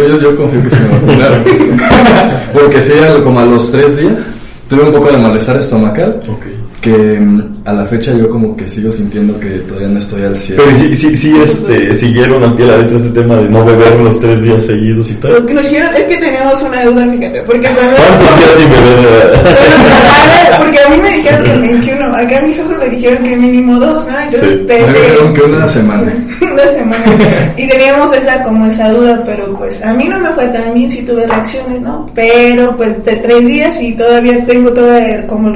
[0.08, 1.44] yo, yo confío que sí me vacunaron.
[2.52, 2.92] Porque sí,
[3.22, 4.26] como a los tres días,
[4.68, 6.20] tuve un poco de malestar estomacal.
[6.28, 10.22] Okay que mm, a la fecha yo como que sigo sintiendo que todavía no estoy
[10.22, 10.62] al cielo.
[10.64, 13.96] Pero sí, sí, sí este, siguieron al pie la letra este tema de no beber
[13.96, 15.32] los tres días seguidos y tal.
[15.32, 19.40] Lo que nos dijeron es que teníamos una duda, fíjate, porque ¿Cuántos días sin beber?
[20.58, 23.78] porque a mí me dijeron que 21, acá a mis ojos me dijeron que mínimo
[23.78, 24.18] dos, ¿no?
[24.18, 24.64] Entonces sí.
[24.66, 26.12] Me dijeron que una semana.
[26.40, 27.54] una semana.
[27.56, 30.90] Y teníamos esa como esa duda, pero pues a mí no me fue tan bien
[30.90, 32.06] si tuve reacciones, ¿no?
[32.14, 35.52] Pero pues de tres días y todavía tengo todo como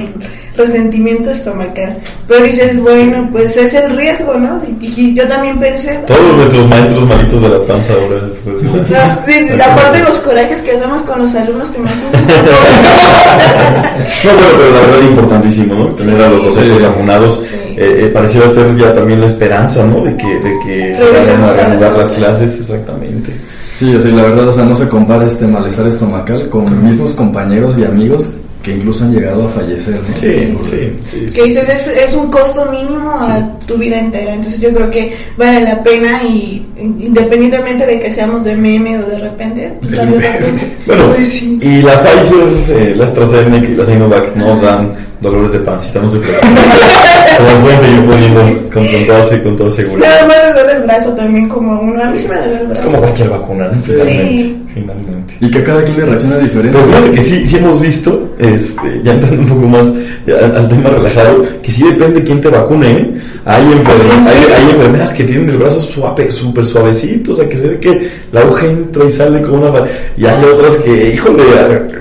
[0.57, 1.97] resentimiento estomacal.
[2.29, 4.61] Pero dices, bueno, pues es el riesgo, ¿no?
[4.81, 5.99] Y yo también pensé...
[6.07, 9.65] Todos nuestros maestros malitos de la panza ahora después de la...
[9.73, 12.13] aparte de los corajes que hacemos con los alumnos, te imaginas.
[14.25, 15.87] no, bueno, pero la verdad es importantísimo, ¿no?
[15.89, 17.43] Tener a los docentes vacunados.
[17.77, 20.03] Eh, eh, pareciera ser ya también la esperanza, ¿no?
[20.03, 23.33] De que, de que se vayan a reanudar las clases, exactamente.
[23.71, 26.93] Sí, o sea, la verdad, o sea, no se compara este malestar estomacal con mis
[26.93, 30.01] mismos compañeros y amigos que incluso han llegado a fallecer.
[30.05, 34.35] Sí, sí, sí, Que dices, es, es, un costo mínimo a tu vida entera.
[34.35, 39.07] Entonces yo creo que vale la pena y independientemente de que seamos de meme o
[39.07, 40.63] de repente, pues vale la pena.
[40.87, 45.59] Bueno, pues y la Pfizer, eh, la AstraZeneca y la Sinovac no dan dolores de
[45.61, 46.55] pancita, no se preocupen.
[47.39, 50.09] Las pueden seguir poniendo con, con, toda, con toda seguridad.
[50.09, 52.03] Nada más les duele el brazo también como uno.
[52.03, 52.83] A mí se me duele el brazo.
[52.83, 53.79] Es como cualquier vacuna, ¿no?
[53.79, 54.37] Finalmente.
[54.37, 54.61] Sí.
[54.75, 55.35] Finalmente.
[55.41, 56.79] Y que a cada quien le reacciona diferente.
[56.79, 59.93] Pero fíjate que sí, sí hemos visto, este, ya entrando un poco más
[60.27, 63.15] al, tema relajado, que sí depende quién te vacune, ¿eh?
[63.45, 67.57] Hay, enfermeras, hay, hay, enfermeras que tienen el brazo suave, súper suavecito, o sea, que
[67.57, 69.85] se ve que la aguja entra y sale como una...
[70.17, 71.43] Y hay otras que, híjole,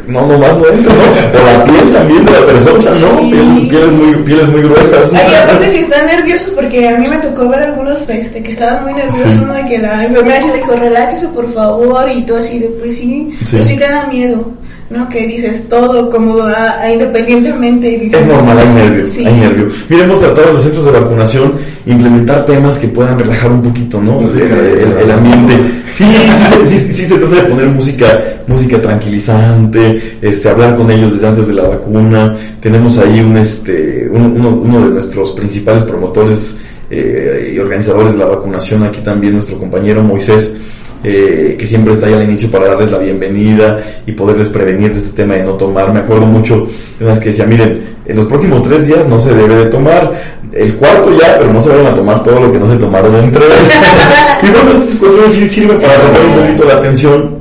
[0.09, 1.39] no, nomás no entra, ¿no?
[1.39, 3.19] O la piel también de la persona, ¿no?
[3.19, 3.67] Sí.
[3.69, 5.13] pieles, muy, pieles muy gruesas.
[5.13, 8.83] Ay, aparte que están nerviosos, porque a mí me tocó ver algunos este, que estaban
[8.83, 9.45] muy nerviosos, sí.
[9.45, 9.59] ¿no?
[9.59, 12.97] Y que la enfermera se le dijo, relájese por favor, y todo así, de, pues
[12.97, 13.47] sí, sí.
[13.51, 14.59] pero sí te da miedo.
[14.89, 15.07] ¿no?
[15.07, 17.99] Que dices todo como a, a independientemente.
[17.99, 19.25] Dices, es normal, hay nervio, sí.
[19.25, 19.67] hay nervio.
[19.87, 21.53] Mira, hemos tratado en los centros de vacunación
[21.85, 24.19] implementar temas que puedan relajar un poquito, ¿no?
[24.19, 25.53] O sea, el, el, ambiente.
[25.93, 28.19] Sí, sí, sí, sí, sí, se trata de poner música,
[28.49, 32.35] música tranquilizante, este, hablar con ellos desde antes de la vacuna.
[32.59, 36.57] Tenemos ahí un, este, un, uno, uno de nuestros principales promotores
[36.89, 40.59] eh, y organizadores de la vacunación, aquí también nuestro compañero Moisés
[41.01, 44.99] eh, que siempre está ahí al inicio para darles la bienvenida y poderles prevenir de
[44.99, 45.93] este tema de no tomar.
[45.93, 46.67] Me acuerdo mucho
[46.99, 50.11] de unas que decía, miren, en los próximos tres días no se debe de tomar,
[50.51, 53.15] el cuarto ya, pero no se van a tomar todo lo que no se tomaron
[53.15, 53.47] en tres.
[54.43, 57.38] y bueno, estas cuestiones sí sirven para romper un poquito la atención.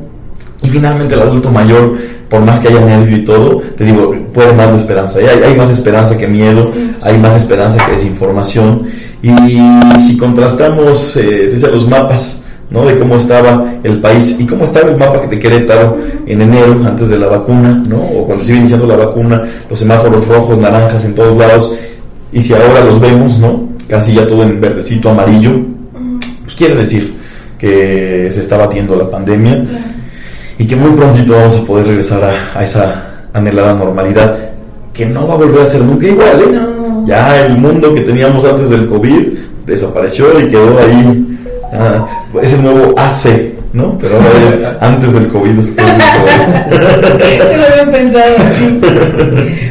[0.68, 1.96] Y finalmente el adulto mayor,
[2.28, 5.18] por más que haya nervio y todo, te digo, puede más de esperanza.
[5.18, 8.82] Hay, hay más esperanza que miedo, hay más esperanza que desinformación.
[9.22, 9.32] Y
[9.98, 12.84] si contrastamos, eh, desde los mapas, ¿no?
[12.84, 17.08] De cómo estaba el país y cómo estaba el mapa de Querétaro en enero, antes
[17.08, 17.96] de la vacuna, ¿no?
[17.96, 21.78] O cuando se iba iniciando la vacuna, los semáforos rojos, naranjas en todos lados,
[22.30, 23.70] y si ahora los vemos, ¿no?
[23.88, 25.52] Casi ya todo en verdecito, amarillo,
[26.44, 27.16] pues quiere decir
[27.58, 29.64] que se está batiendo la pandemia
[30.58, 34.36] y que muy prontito vamos a poder regresar a, a esa anhelada normalidad
[34.92, 36.58] que no va a volver a ser nunca igual, ¿eh?
[37.06, 39.28] Ya el mundo que teníamos antes del COVID
[39.64, 41.38] desapareció y quedó ahí
[41.72, 42.06] Ah,
[42.42, 43.98] es el nuevo AC, ¿no?
[43.98, 45.96] Pero ahora es antes del COVID, después del
[46.70, 47.56] COVID.
[47.58, 48.36] lo había pensado.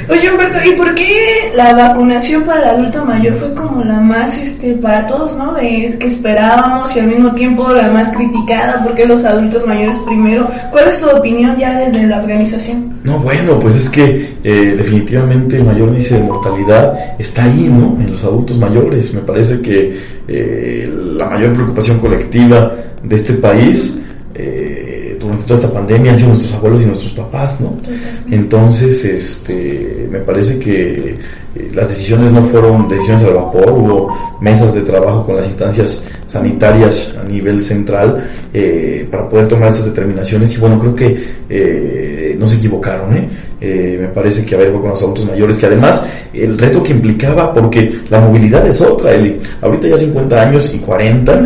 [0.09, 4.41] Oye Humberto, ¿y por qué la vacunación para el adulto mayor fue como la más,
[4.41, 5.53] este, para todos, ¿no?
[5.53, 9.97] De que esperábamos y al mismo tiempo la más criticada, ¿por qué los adultos mayores
[10.05, 10.49] primero?
[10.71, 12.99] ¿Cuál es tu opinión ya desde la organización?
[13.03, 17.97] No, bueno, pues es que eh, definitivamente el mayor índice de mortalidad está ahí, ¿no?
[17.99, 19.13] En los adultos mayores.
[19.13, 23.99] Me parece que eh, la mayor preocupación colectiva de este país
[24.35, 24.96] eh,
[25.37, 27.77] durante toda esta pandemia han sido nuestros abuelos y nuestros papás, ¿no?
[28.29, 31.17] Entonces, este, me parece que
[31.55, 36.05] eh, las decisiones no fueron decisiones al vapor, hubo mesas de trabajo con las instancias
[36.27, 42.35] sanitarias a nivel central eh, para poder tomar estas determinaciones y bueno, creo que eh,
[42.37, 43.29] no se equivocaron, ¿eh?
[43.59, 48.01] Me parece que haber con los adultos mayores, que además el reto que implicaba, porque
[48.09, 49.39] la movilidad es otra, Eli.
[49.61, 51.41] Ahorita ya 50 años y 40,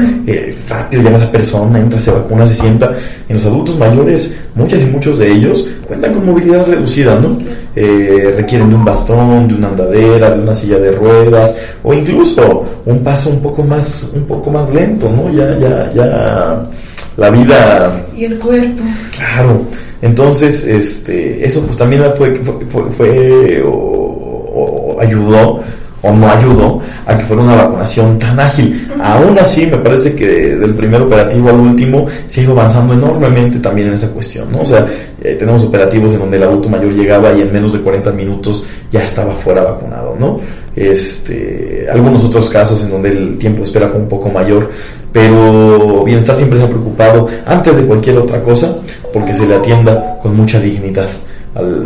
[0.67, 2.91] rápido llega la persona, entra, se vacuna, se sienta.
[3.30, 7.38] En los adultos mayores, muchas y muchos de ellos cuentan con movilidad reducida, ¿no?
[7.74, 13.00] requieren de un bastón, de una andadera, de una silla de ruedas, o incluso un
[13.00, 15.32] paso un poco más, un poco más lento, ¿no?
[15.32, 16.69] Ya, ya, ya
[17.17, 18.06] la vida...
[18.15, 18.84] Y el cuerpo.
[19.15, 19.62] Claro.
[20.02, 25.62] Entonces, este, eso pues también fue, fue, fue, o, ayudó
[26.02, 28.90] o no ayudó a que fuera una vacunación tan ágil.
[29.02, 33.60] Aún así, me parece que del primer operativo al último se ha ido avanzando enormemente
[33.60, 34.62] también en esa cuestión, ¿no?
[34.62, 34.86] O sea,
[35.22, 38.66] eh, tenemos operativos en donde el adulto mayor llegaba y en menos de 40 minutos
[38.92, 40.40] ya estaba fuera vacunado, ¿no?
[40.76, 44.70] Este, algunos otros casos en donde el tiempo de espera fue un poco mayor,
[45.12, 48.78] pero Bienestar siempre se ha preocupado antes de cualquier otra cosa
[49.12, 51.10] porque se le atienda con mucha dignidad
[51.56, 51.86] al,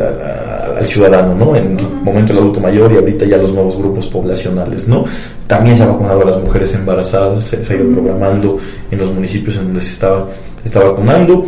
[0.78, 1.56] al, ciudadano, ¿no?
[1.56, 5.06] En su momento el adulto mayor y ahorita ya los nuevos grupos poblacionales, ¿no?
[5.48, 8.58] También se ha vacunado a las mujeres embarazadas, se, se ha ido programando
[8.92, 10.28] en los municipios en donde se estaba,
[10.64, 11.46] está vacunando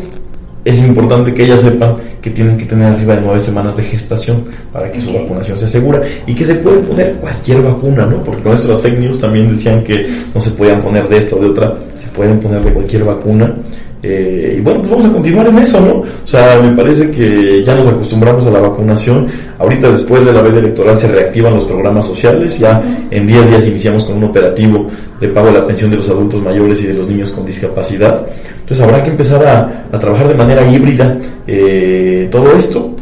[0.67, 4.43] es importante que ellas sepan que tienen que tener arriba de nueve semanas de gestación
[4.73, 8.21] para que su vacunación sea segura y que se puede poner cualquier vacuna, ¿no?
[8.21, 11.37] Porque con esto las fake news también decían que no se podían poner de esta
[11.37, 13.55] o de otra, se pueden poner de cualquier vacuna.
[14.03, 15.93] Eh, y bueno, pues vamos a continuar en eso, ¿no?
[16.01, 19.27] O sea, me parece que ya nos acostumbramos a la vacunación.
[19.57, 22.59] Ahorita después de la veda electoral se reactivan los programas sociales.
[22.59, 24.87] Ya en 10 días iniciamos con un operativo
[25.19, 28.25] de pago de la pensión de los adultos mayores y de los niños con discapacidad.
[28.59, 32.96] Entonces habrá que empezar a, trabajar de manera híbrida eh, todo esto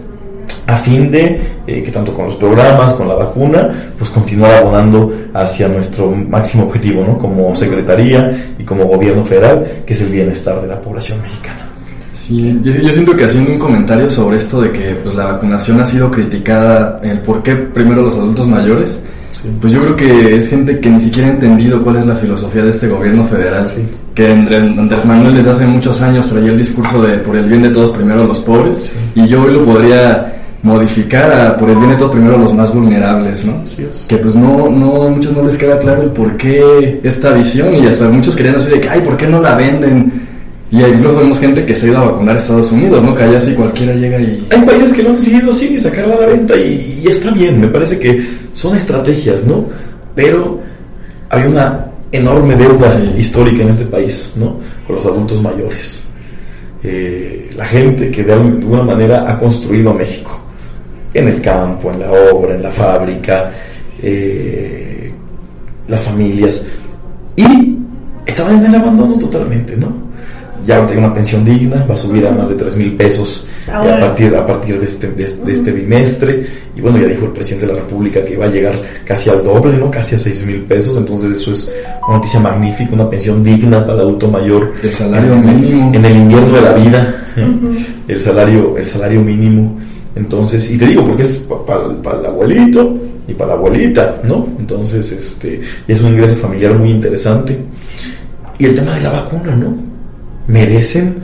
[0.68, 5.14] a fin de eh, que tanto con los programas, con la vacuna, pues continuar abonando
[5.34, 7.18] hacia nuestro máximo objetivo, ¿no?
[7.18, 11.66] Como Secretaría y como Gobierno Federal, que es el bienestar de la población mexicana.
[12.14, 15.86] Sí, yo, siento que haciendo un comentario sobre esto de que pues, la vacunación ha
[15.86, 19.04] sido criticada, el por qué primero los adultos mayores,
[19.60, 22.64] pues yo creo que es gente que ni siquiera ha entendido cuál es la filosofía
[22.64, 23.68] de este gobierno federal.
[23.68, 23.86] Sí.
[24.14, 27.70] Que Andrés Manuel desde hace muchos años traía el discurso de por el bien de
[27.70, 28.94] todos primero los pobres.
[29.14, 32.74] Y yo hoy lo podría modificar a por el bien de todos primero los más
[32.74, 33.62] vulnerables, ¿no?
[34.08, 37.76] Que pues no, no, a muchos no les queda claro el por qué esta visión
[37.76, 40.26] y hasta muchos querían así de que, ay, ¿por qué no la venden?
[40.72, 43.14] Y ahí luego vemos gente que se ha ido a vacunar a Estados Unidos, ¿no?
[43.14, 44.44] Que allá sí cualquiera llega y...
[44.50, 47.62] Hay países que lo han decidido, sí, sacarla a la venta y, y está bien,
[47.62, 48.26] me parece que
[48.56, 49.66] son estrategias, ¿no?
[50.16, 50.60] Pero
[51.30, 54.58] hay una enorme deuda histórica en este país, ¿no?
[54.88, 56.08] Con los adultos mayores.
[56.84, 60.45] Eh, la gente que de alguna manera ha construido a México,
[61.16, 63.52] en el campo, en la obra, en la fábrica,
[64.02, 65.12] eh,
[65.88, 66.68] las familias,
[67.36, 67.78] y
[68.26, 70.06] estaban en el abandono totalmente, ¿no?
[70.66, 73.72] ya tiene una pensión digna, va a subir a más de 3 mil pesos eh,
[73.72, 76.48] a partir, a partir de, este, de, este bimestre.
[76.76, 78.74] Y bueno, ya dijo el presidente de la República que va a llegar
[79.06, 79.92] casi al doble, ¿no?
[79.92, 80.98] Casi a 6 mil pesos.
[80.98, 81.72] Entonces eso es
[82.08, 84.74] una noticia magnífica, una pensión digna para el adulto mayor.
[84.82, 85.94] El salario mínimo.
[85.94, 87.86] En el invierno de la vida, ¿eh?
[88.08, 89.78] el, salario, el salario mínimo.
[90.16, 92.98] Entonces, y te digo, porque es para el abuelito
[93.28, 94.48] y para la abuelita, ¿no?
[94.60, 97.58] Entonces, este, es un ingreso familiar muy interesante.
[98.58, 99.96] Y el tema de la vacuna, ¿no?
[100.48, 101.16] merecen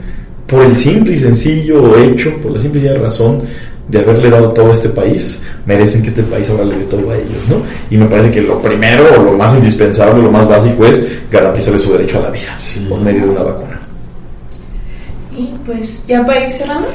[0.46, 3.42] por el simple y sencillo hecho, por la simple y sencilla razón
[3.88, 7.10] de haberle dado todo a este país, merecen que este país ahora le dé todo
[7.10, 7.56] a ellos, ¿no?
[7.90, 11.78] Y me parece que lo primero, o lo más indispensable, lo más básico es garantizarle
[11.78, 12.56] su derecho a la vida
[12.88, 13.80] por medio de una vacuna.
[15.36, 16.88] Y pues ya para ir cerrando,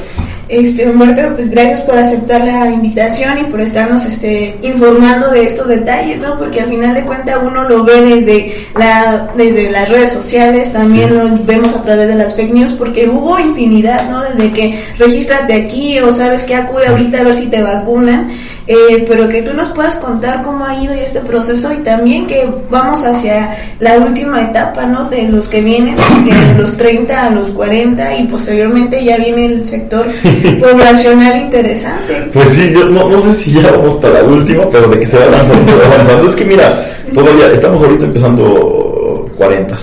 [0.48, 5.68] este, Humberto, pues gracias por aceptar la invitación y por estarnos este, informando de estos
[5.68, 6.38] detalles, ¿no?
[6.38, 11.14] Porque al final de cuentas uno lo ve desde, la, desde las redes sociales, también
[11.14, 14.22] lo vemos a través de las fake news, porque hubo infinidad, ¿no?
[14.22, 18.30] Desde que regístrate aquí o sabes que acude ahorita a ver si te vacunan.
[18.70, 22.46] Eh, pero que tú nos puedas contar cómo ha ido este proceso y también que
[22.70, 25.08] vamos hacia la última etapa, ¿no?
[25.08, 29.66] De los que vienen, de los 30 a los 40 y posteriormente ya viene el
[29.66, 30.04] sector
[30.60, 32.28] poblacional interesante.
[32.34, 35.06] Pues sí, yo no, no sé si ya vamos para la última, pero de que
[35.06, 36.28] se va avanzando, se va avanzando.
[36.28, 39.76] Es que mira, todavía estamos ahorita empezando 40.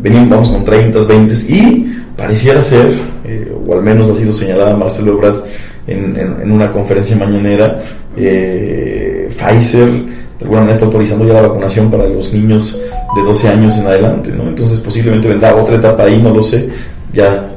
[0.00, 2.88] Venimos, vamos con 30, 20 y pareciera ser,
[3.24, 5.44] eh, o al menos ha sido señalada Marcelo Ebrard
[5.88, 7.80] en, una conferencia mañanera,
[8.20, 9.88] eh, Pfizer
[10.38, 12.80] de alguna manera está autorizando ya la vacunación para los niños
[13.16, 14.44] de 12 años en adelante, ¿no?
[14.44, 16.68] Entonces posiblemente vendrá otra etapa ahí, no lo sé,
[17.12, 17.48] ya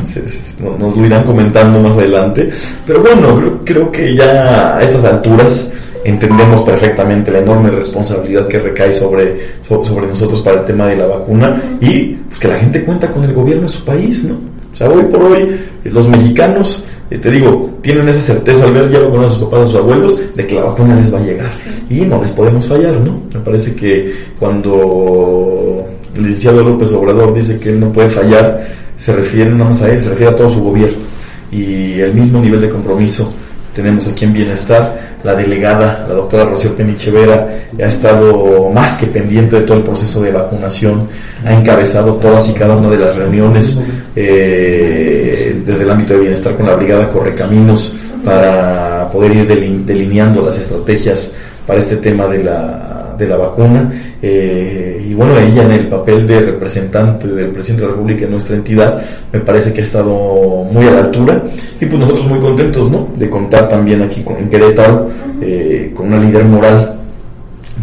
[0.80, 2.50] nos lo irán comentando más adelante,
[2.88, 8.58] pero bueno, creo, creo que ya a estas alturas entendemos perfectamente la enorme responsabilidad que
[8.58, 12.84] recae sobre, sobre nosotros para el tema de la vacuna y pues, que la gente
[12.84, 14.40] cuenta con el gobierno de su país, ¿no?
[14.74, 16.86] O sea, hoy por hoy los mexicanos
[17.18, 20.36] te digo, tienen esa certeza al ver ya con a sus papás, a sus abuelos,
[20.36, 21.52] de que la vacuna les va a llegar.
[21.90, 23.22] Y no les podemos fallar, ¿no?
[23.34, 25.86] Me parece que cuando
[26.16, 28.66] el licenciado López Obrador dice que él no puede fallar,
[28.98, 31.00] se refiere nada más a él, se refiere a todo su gobierno.
[31.52, 33.30] Y el mismo nivel de compromiso
[33.76, 35.12] tenemos aquí en Bienestar.
[35.24, 37.48] La delegada, la doctora Rocío Penichevera,
[37.80, 41.08] ha estado más que pendiente de todo el proceso de vacunación,
[41.46, 43.84] ha encabezado todas y cada una de las reuniones
[44.16, 49.48] eh, desde el ámbito de bienestar con la Brigada Correcaminos para poder ir
[49.86, 51.36] delineando las estrategias
[51.66, 52.92] para este tema de la
[53.22, 53.92] de la vacuna.
[54.22, 58.32] Eh, y bueno, ella en el papel de representante del presidente de la República en
[58.32, 59.02] nuestra entidad,
[59.32, 61.44] me parece que ha estado muy a la altura.
[61.80, 63.10] Y pues nosotros muy contentos, ¿no?
[63.16, 65.10] De contar también aquí con, en Querétaro
[65.42, 66.96] eh, con una líder moral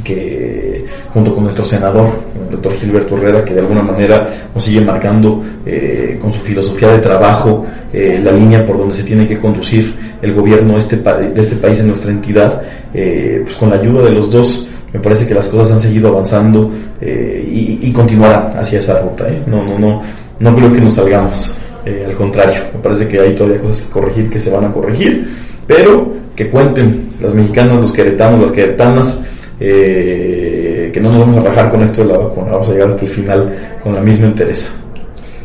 [0.04, 2.08] que junto con nuestro senador,
[2.50, 6.98] doctor Gilberto Herrera, que de alguna manera nos sigue marcando eh, con su filosofía de
[6.98, 11.00] trabajo la línea por donde se tiene que conducir el gobierno de este,
[11.34, 12.60] este país en nuestra entidad,
[12.92, 16.70] pues con la ayuda de los dos me parece que las cosas han seguido avanzando
[17.00, 19.28] eh, y, continuarán hacia esa ruta.
[19.28, 19.42] ¿eh?
[19.46, 20.02] No, no, no,
[20.38, 21.54] no creo que nos salgamos.
[21.84, 24.72] Eh, al contrario, me parece que hay todavía cosas que corregir que se van a
[24.72, 25.28] corregir,
[25.66, 29.24] pero que cuenten las mexicanas, los queretanos, las queretanas,
[30.92, 33.04] que no nos vamos a bajar con esto de la vacuna, vamos a llegar hasta
[33.04, 34.68] el final con la misma interés.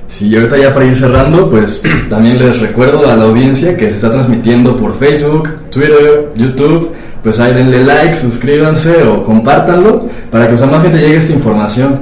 [0.08, 3.89] Sí, y ahorita ya para ir cerrando, pues también les recuerdo a la audiencia que
[3.89, 10.48] se está transmitiendo por Facebook, Twitter, YouTube pues ahí denle like, suscríbanse o compártanlo para
[10.48, 12.02] que o sea, más gente llegue esta información.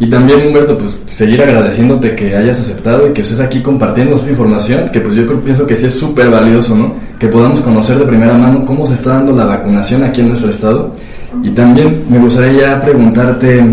[0.00, 4.30] Y también, Humberto, pues seguir agradeciéndote que hayas aceptado y que estés aquí compartiendo esta
[4.30, 6.94] información, que pues yo creo, pienso que sí es súper valioso, ¿no?
[7.18, 10.50] Que podamos conocer de primera mano cómo se está dando la vacunación aquí en nuestro
[10.50, 10.92] estado.
[11.42, 13.64] Y también me gustaría preguntarte,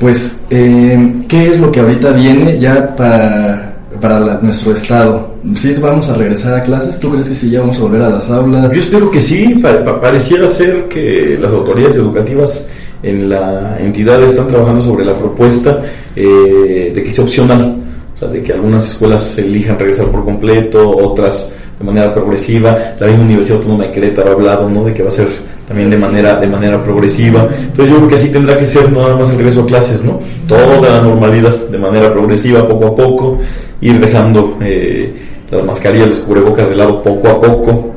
[0.00, 3.66] pues, eh, ¿qué es lo que ahorita viene ya para
[4.00, 5.34] para nuestro estado.
[5.54, 6.98] ¿Sí vamos a regresar a clases?
[6.98, 8.74] ¿Tú crees que sí ya vamos a volver a las aulas?
[8.74, 9.60] Yo espero que sí.
[10.00, 12.68] pareciera ser que las autoridades educativas
[13.02, 15.82] en la entidad están trabajando sobre la propuesta
[16.14, 17.76] eh, de que sea opcional.
[18.14, 22.76] O sea, de que algunas escuelas elijan regresar por completo, otras de manera progresiva.
[22.98, 24.84] La misma Universidad Autónoma de Querétaro ha hablado ¿no?
[24.84, 25.28] de que va a ser
[25.66, 27.48] también de manera, de manera progresiva.
[27.60, 30.04] Entonces yo creo que así tendrá que ser no nada más el regreso a clases,
[30.04, 30.20] ¿no?
[30.46, 33.38] Toda la normalidad de manera progresiva, poco a poco,
[33.80, 35.12] ir dejando eh,
[35.50, 37.90] las mascarillas, los cubrebocas de lado poco a poco.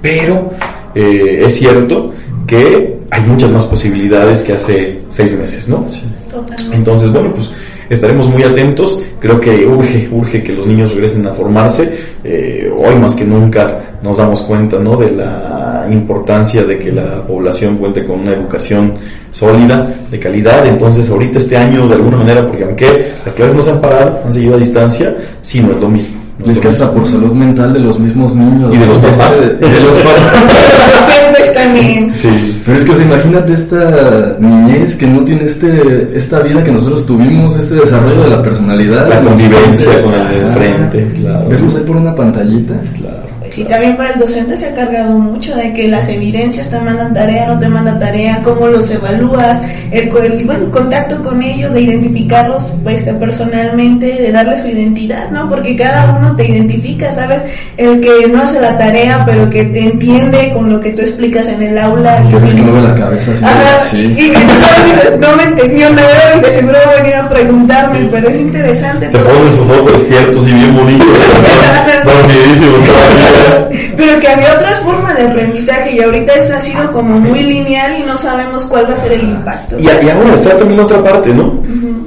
[0.00, 0.50] Pero
[0.94, 2.12] eh, es cierto
[2.46, 5.86] que hay muchas más posibilidades que hace seis meses, ¿no?
[6.72, 7.52] Entonces, bueno, pues
[7.88, 9.02] estaremos muy atentos.
[9.18, 11.96] Creo que urge, urge que los niños regresen a formarse.
[12.24, 14.96] Eh, hoy más que nunca nos damos cuenta, ¿no?
[14.96, 18.94] De la importancia de que la población cuente con una educación
[19.30, 20.66] sólida, de calidad.
[20.66, 24.20] Entonces, ahorita este año, de alguna manera, porque aunque las clases no se han parado,
[24.24, 26.20] han seguido a distancia, sí no es lo mismo.
[26.38, 28.74] No es hasta por salud mental de los mismos niños.
[28.74, 29.58] Y de los papás.
[29.58, 31.10] de los papás.
[31.66, 32.12] también.
[32.14, 32.58] Sí.
[32.64, 37.56] Pero es que, imagínate esta niñez que no tiene este esta vida que nosotros tuvimos,
[37.56, 39.08] este desarrollo de la personalidad.
[39.08, 41.48] La convivencia con el de enfrente, claro.
[41.48, 42.74] Verlos ahí por una pantallita.
[42.94, 43.35] Claro.
[43.50, 47.14] Sí, también para el docente se ha cargado mucho de que las evidencias te mandan
[47.14, 50.08] tarea, no te mandan tarea, cómo los evalúas, el,
[50.70, 55.48] contacto con ellos, de identificarlos pues, personalmente, de darle su identidad, ¿no?
[55.48, 57.42] Porque cada uno te identifica, ¿sabes?
[57.76, 61.46] El que no hace la tarea, pero que te entiende con lo que tú explicas
[61.48, 62.22] en el aula.
[62.26, 63.32] Y que mueve la cabeza
[63.78, 64.14] así.
[64.16, 67.28] Y que tú sabes, no me entendió nada y que seguro va a venir a
[67.28, 69.06] preguntarme, pero es interesante.
[69.08, 71.06] Te ponen sus fotos despiertos y bien bonitos.
[73.96, 77.98] Pero que había otras formas de aprendizaje y ahorita eso ha sido como muy lineal
[77.98, 79.76] y no sabemos cuál va a ser el impacto.
[79.78, 81.62] Y, ahora está también otra parte, ¿no?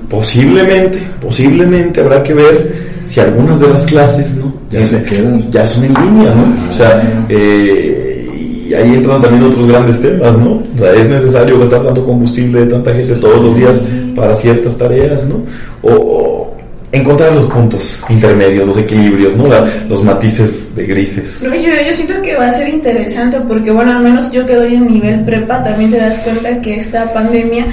[0.10, 4.54] Posiblemente, posiblemente habrá que ver si algunas de las clases, ¿no?
[4.70, 5.50] Ya se quedan.
[5.52, 6.52] Ya son en línea, ¿no?
[6.52, 10.58] o sea, eh, y ahí entran también otros grandes temas, ¿no?
[10.76, 13.82] O sea, es necesario gastar tanto combustible de tanta gente todos los días
[14.16, 15.42] para ciertas tareas, ¿no?
[15.82, 16.29] O,
[16.92, 19.46] encontrar los puntos intermedios, los equilibrios, ¿no?
[19.88, 21.42] los matices de grises.
[21.42, 24.76] yo, yo siento que va a ser interesante porque, bueno, al menos yo que doy
[24.76, 27.68] en nivel prepa, también te das cuenta que esta pandemia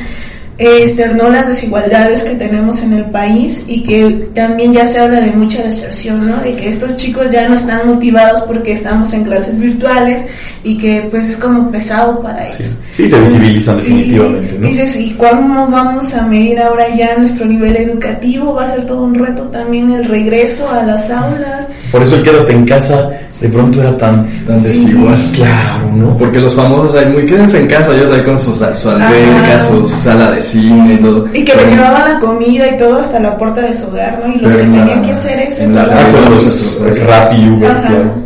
[0.59, 5.33] externó las desigualdades que tenemos en el país y que también ya se habla de
[5.33, 6.39] mucha deserción, ¿no?
[6.39, 10.23] De que estos chicos ya no están motivados porque estamos en clases virtuales
[10.67, 12.77] y que pues es como pesado para ellos.
[12.91, 14.67] Sí, se visibilizan definitivamente, ¿no?
[14.67, 18.53] Dices, ¿y cómo vamos a medir ahora ya nuestro nivel educativo?
[18.53, 21.67] Va a ser todo un reto también el regreso a las aulas.
[21.93, 25.17] Por eso el quédate en casa de pronto era tan, tan desigual.
[25.35, 26.17] Claro, ¿no?
[26.17, 29.89] Porque los famosos ahí muy quédense en casa, ellos ahí con su, su alberca, su
[29.89, 31.29] sala de cine y todo.
[31.33, 34.35] Y que le llevaban la comida y todo hasta la puerta de su hogar, ¿no?
[34.35, 35.63] Y los que tenían que hacer eso.
[35.63, 38.26] En la, ah, con los Rappi, claro.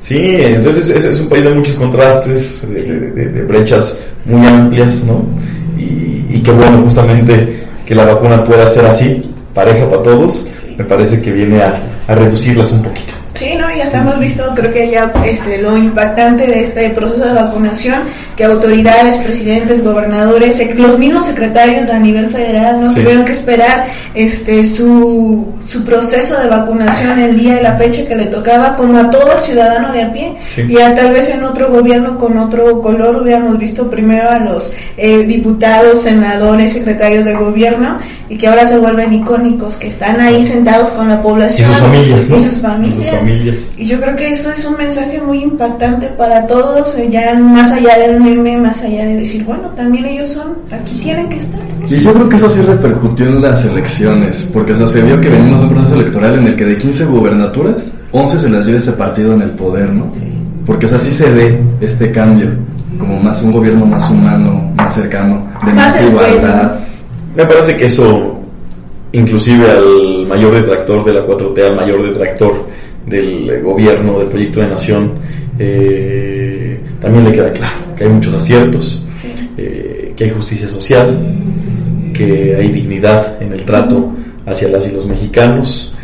[0.00, 5.24] Sí, entonces es, es, un país de muchos contrastes, de, brechas muy amplias, ¿no?
[5.78, 10.46] Y, y qué bueno justamente que la vacuna pueda ser así, pareja para todos,
[10.78, 11.78] me parece que viene a,
[12.08, 13.14] a reducirlas un poquito.
[13.40, 17.32] Sí, no, ya estamos visto, creo que ya este, lo impactante de este proceso de
[17.32, 18.02] vacunación,
[18.40, 22.94] que autoridades, presidentes, gobernadores, los mismos secretarios a nivel federal, ¿no?
[22.94, 23.84] Tuvieron que esperar
[24.14, 28.96] este su, su proceso de vacunación el día y la fecha que le tocaba, como
[28.96, 30.36] a todo el ciudadano de a pie.
[30.56, 34.72] Y a, tal vez en otro gobierno con otro color hubiéramos visto primero a los
[34.96, 37.98] eh, diputados, senadores, secretarios del gobierno,
[38.30, 41.68] y que ahora se vuelven icónicos, que están ahí sentados con la población.
[41.68, 42.36] Y sus familias, ¿no?
[42.36, 43.68] Y sus familias.
[43.76, 47.72] Y yo creo que eso es un mensaje muy impactante para todos, eh, ya más
[47.72, 51.60] allá del más allá de decir, bueno, también ellos son, aquí tienen que estar.
[51.88, 55.20] Y yo creo que eso sí repercutió en las elecciones, porque o sea, se vio
[55.20, 58.66] que venimos de un proceso electoral en el que de 15 gubernaturas, 11 se las
[58.66, 60.10] dio este partido en el poder, ¿no?
[60.66, 62.48] Porque o sea, sí se ve este cambio,
[62.98, 66.78] como más un gobierno más humano, más cercano, de más, igualdad.
[67.34, 68.36] Me parece que eso
[69.12, 72.66] inclusive al mayor detractor de la 4T, al mayor detractor
[73.06, 75.14] del gobierno, del proyecto de nación,
[75.58, 79.04] eh, también le queda claro que hay muchos aciertos,
[79.58, 81.36] eh, que hay justicia social,
[82.14, 84.14] que hay dignidad en el trato
[84.46, 85.94] hacia las y los mexicanos,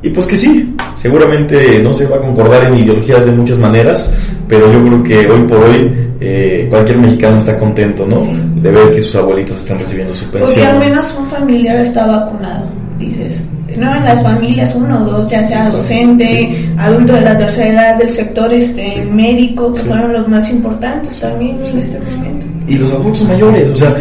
[0.00, 4.18] y pues que sí, seguramente no se va a concordar en ideologías de muchas maneras,
[4.48, 8.22] pero yo creo que hoy por hoy eh, cualquier mexicano está contento, ¿no?
[8.62, 10.48] De ver que sus abuelitos están recibiendo su pensión.
[10.48, 13.44] Porque al menos un familiar está vacunado, dices
[13.76, 17.98] no en las familias, uno o dos, ya sea docente, adulto de la tercera edad,
[17.98, 22.46] del sector este médico, que fueron los más importantes también en este momento.
[22.68, 23.96] Y los adultos mayores, o sea,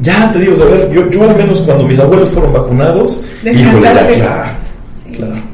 [0.00, 4.14] ya te digo, a ver, yo, yo al menos cuando mis abuelos fueron vacunados, descansaste.
[4.14, 4.50] Claro,
[5.12, 5.52] claro.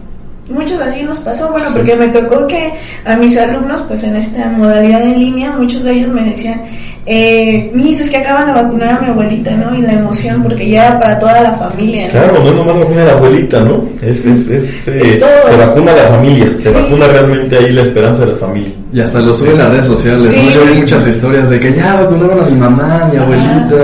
[0.49, 2.73] Muchos así nos pasó, bueno, porque me tocó que
[3.05, 6.63] a mis alumnos, pues en esta modalidad en línea, muchos de ellos me decían,
[7.11, 9.75] eh, mis es que acaban de vacunar a mi abuelita, ¿no?
[9.75, 12.07] Y la emoción, porque ya era para toda la familia.
[12.07, 12.13] ¿no?
[12.13, 13.89] Claro, no nomás vacuna a la abuelita, ¿no?
[14.03, 18.27] Es, es, es, eh, se vacuna a la familia, se vacuna realmente ahí la esperanza
[18.27, 18.73] de la familia.
[18.93, 20.51] Y hasta lo suben en las redes sociales, ¿no?
[20.51, 23.77] Yo vi muchas historias de que ya vacunaron a mi mamá, a mi abuelita.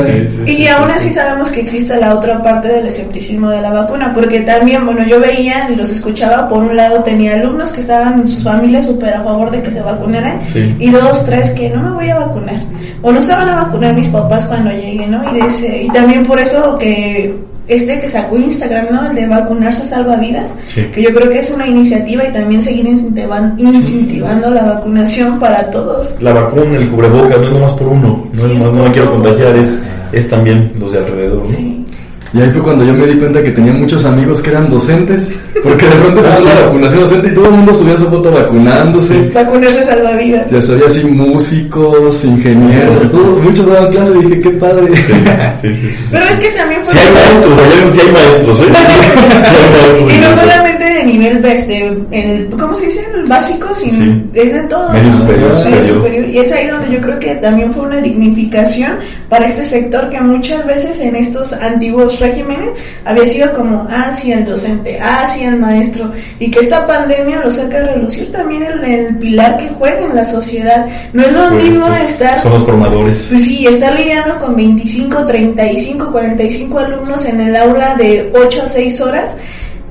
[0.47, 4.41] y aún así sabemos que existe la otra parte del escepticismo de la vacuna, porque
[4.41, 8.29] también, bueno, yo veía y los escuchaba, por un lado tenía alumnos que estaban en
[8.29, 10.41] sus familias súper a favor de que se vacunaran,
[10.79, 12.57] y dos, tres que no me voy a vacunar
[13.05, 15.23] o no se van a vacunar mis papás cuando lleguen, ¿no?
[15.31, 17.37] Y, dice, y también por eso que
[17.69, 19.11] este que sacó Instagram, ¿no?
[19.11, 22.87] El de vacunarse salva vidas, que yo creo que es una iniciativa y también seguir
[22.87, 26.15] incentivando la vacunación para todos.
[26.21, 29.57] La vacuna, el cubrebocas, no es nomás por uno, no, es, no, me quiero contagiar,
[29.57, 31.43] es, es también los de alrededor.
[31.43, 31.84] ¿no?
[32.35, 35.39] Y ahí fue cuando yo me di cuenta que tenía muchos amigos que eran docentes,
[35.63, 39.31] porque de pronto empezó la vacunación docente y todo el mundo subía su foto vacunándose.
[39.33, 40.51] Vacunarse salvavidas.
[40.51, 44.97] Ya sabía así músicos, ingenieros, todos, muchos daban clase y dije, qué padre.
[44.97, 46.09] Sí, sí, sí.
[46.11, 46.93] Pero es que también fue...
[46.93, 48.65] Si hay maestros, allá sí hay maestros, ¿eh?
[50.15, 53.07] y no solamente de nivel, este, el, ¿cómo se dice?
[53.15, 54.93] El básico, sino es de todo.
[54.93, 55.55] Medio superior,
[55.87, 56.29] superior.
[56.29, 58.99] Y es ahí donde yo creo que también fue una dignificación
[59.29, 62.71] para este sector que muchas veces en estos antiguos regímenes
[63.05, 67.41] había sido como, ah, sí, el docente, ah, sí, el maestro, y que esta pandemia
[67.41, 70.87] lo saca a relucir también el, el pilar que juega en la sociedad.
[71.13, 72.43] No es lo pues, mismo estar...
[72.43, 73.29] Son los formadores.
[73.31, 78.69] Pues sí, estar lidiando con 25, 35, 45 alumnos en el aula de 8 a
[78.69, 79.37] 6 horas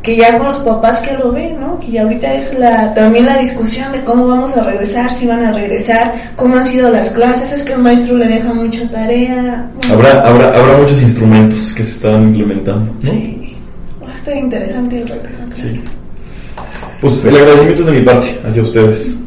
[0.03, 1.79] que ya con los papás que lo ven, ¿no?
[1.79, 5.45] Que ya ahorita es la también la discusión de cómo vamos a regresar, si van
[5.45, 9.71] a regresar, cómo han sido las clases, es que el maestro le deja mucha tarea.
[9.89, 13.11] habrá, habrá, habrá muchos instrumentos que se están implementando, ¿no?
[13.11, 13.55] Sí,
[14.05, 15.83] va a estar interesante el regreso a clases.
[16.99, 19.19] Pues el agradecimiento es de mi parte hacia ustedes.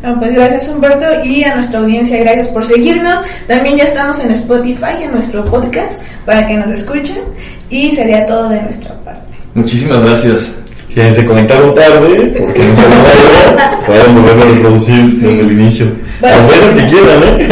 [0.00, 3.20] Bueno, pues gracias Humberto y a nuestra audiencia, gracias por seguirnos.
[3.46, 7.22] También ya estamos en Spotify, en nuestro podcast, para que nos escuchen.
[7.68, 9.23] Y sería todo de nuestra parte.
[9.54, 10.56] Muchísimas gracias.
[10.88, 15.86] Si se conectaron tarde, porque no se lo pueden volverlo a reproducir desde el inicio.
[16.20, 17.48] Las veces que quieran, ¿eh?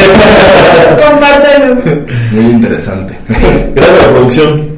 [1.10, 2.04] Compártanlo.
[2.30, 3.18] Muy interesante.
[3.28, 4.72] Gracias a la producción.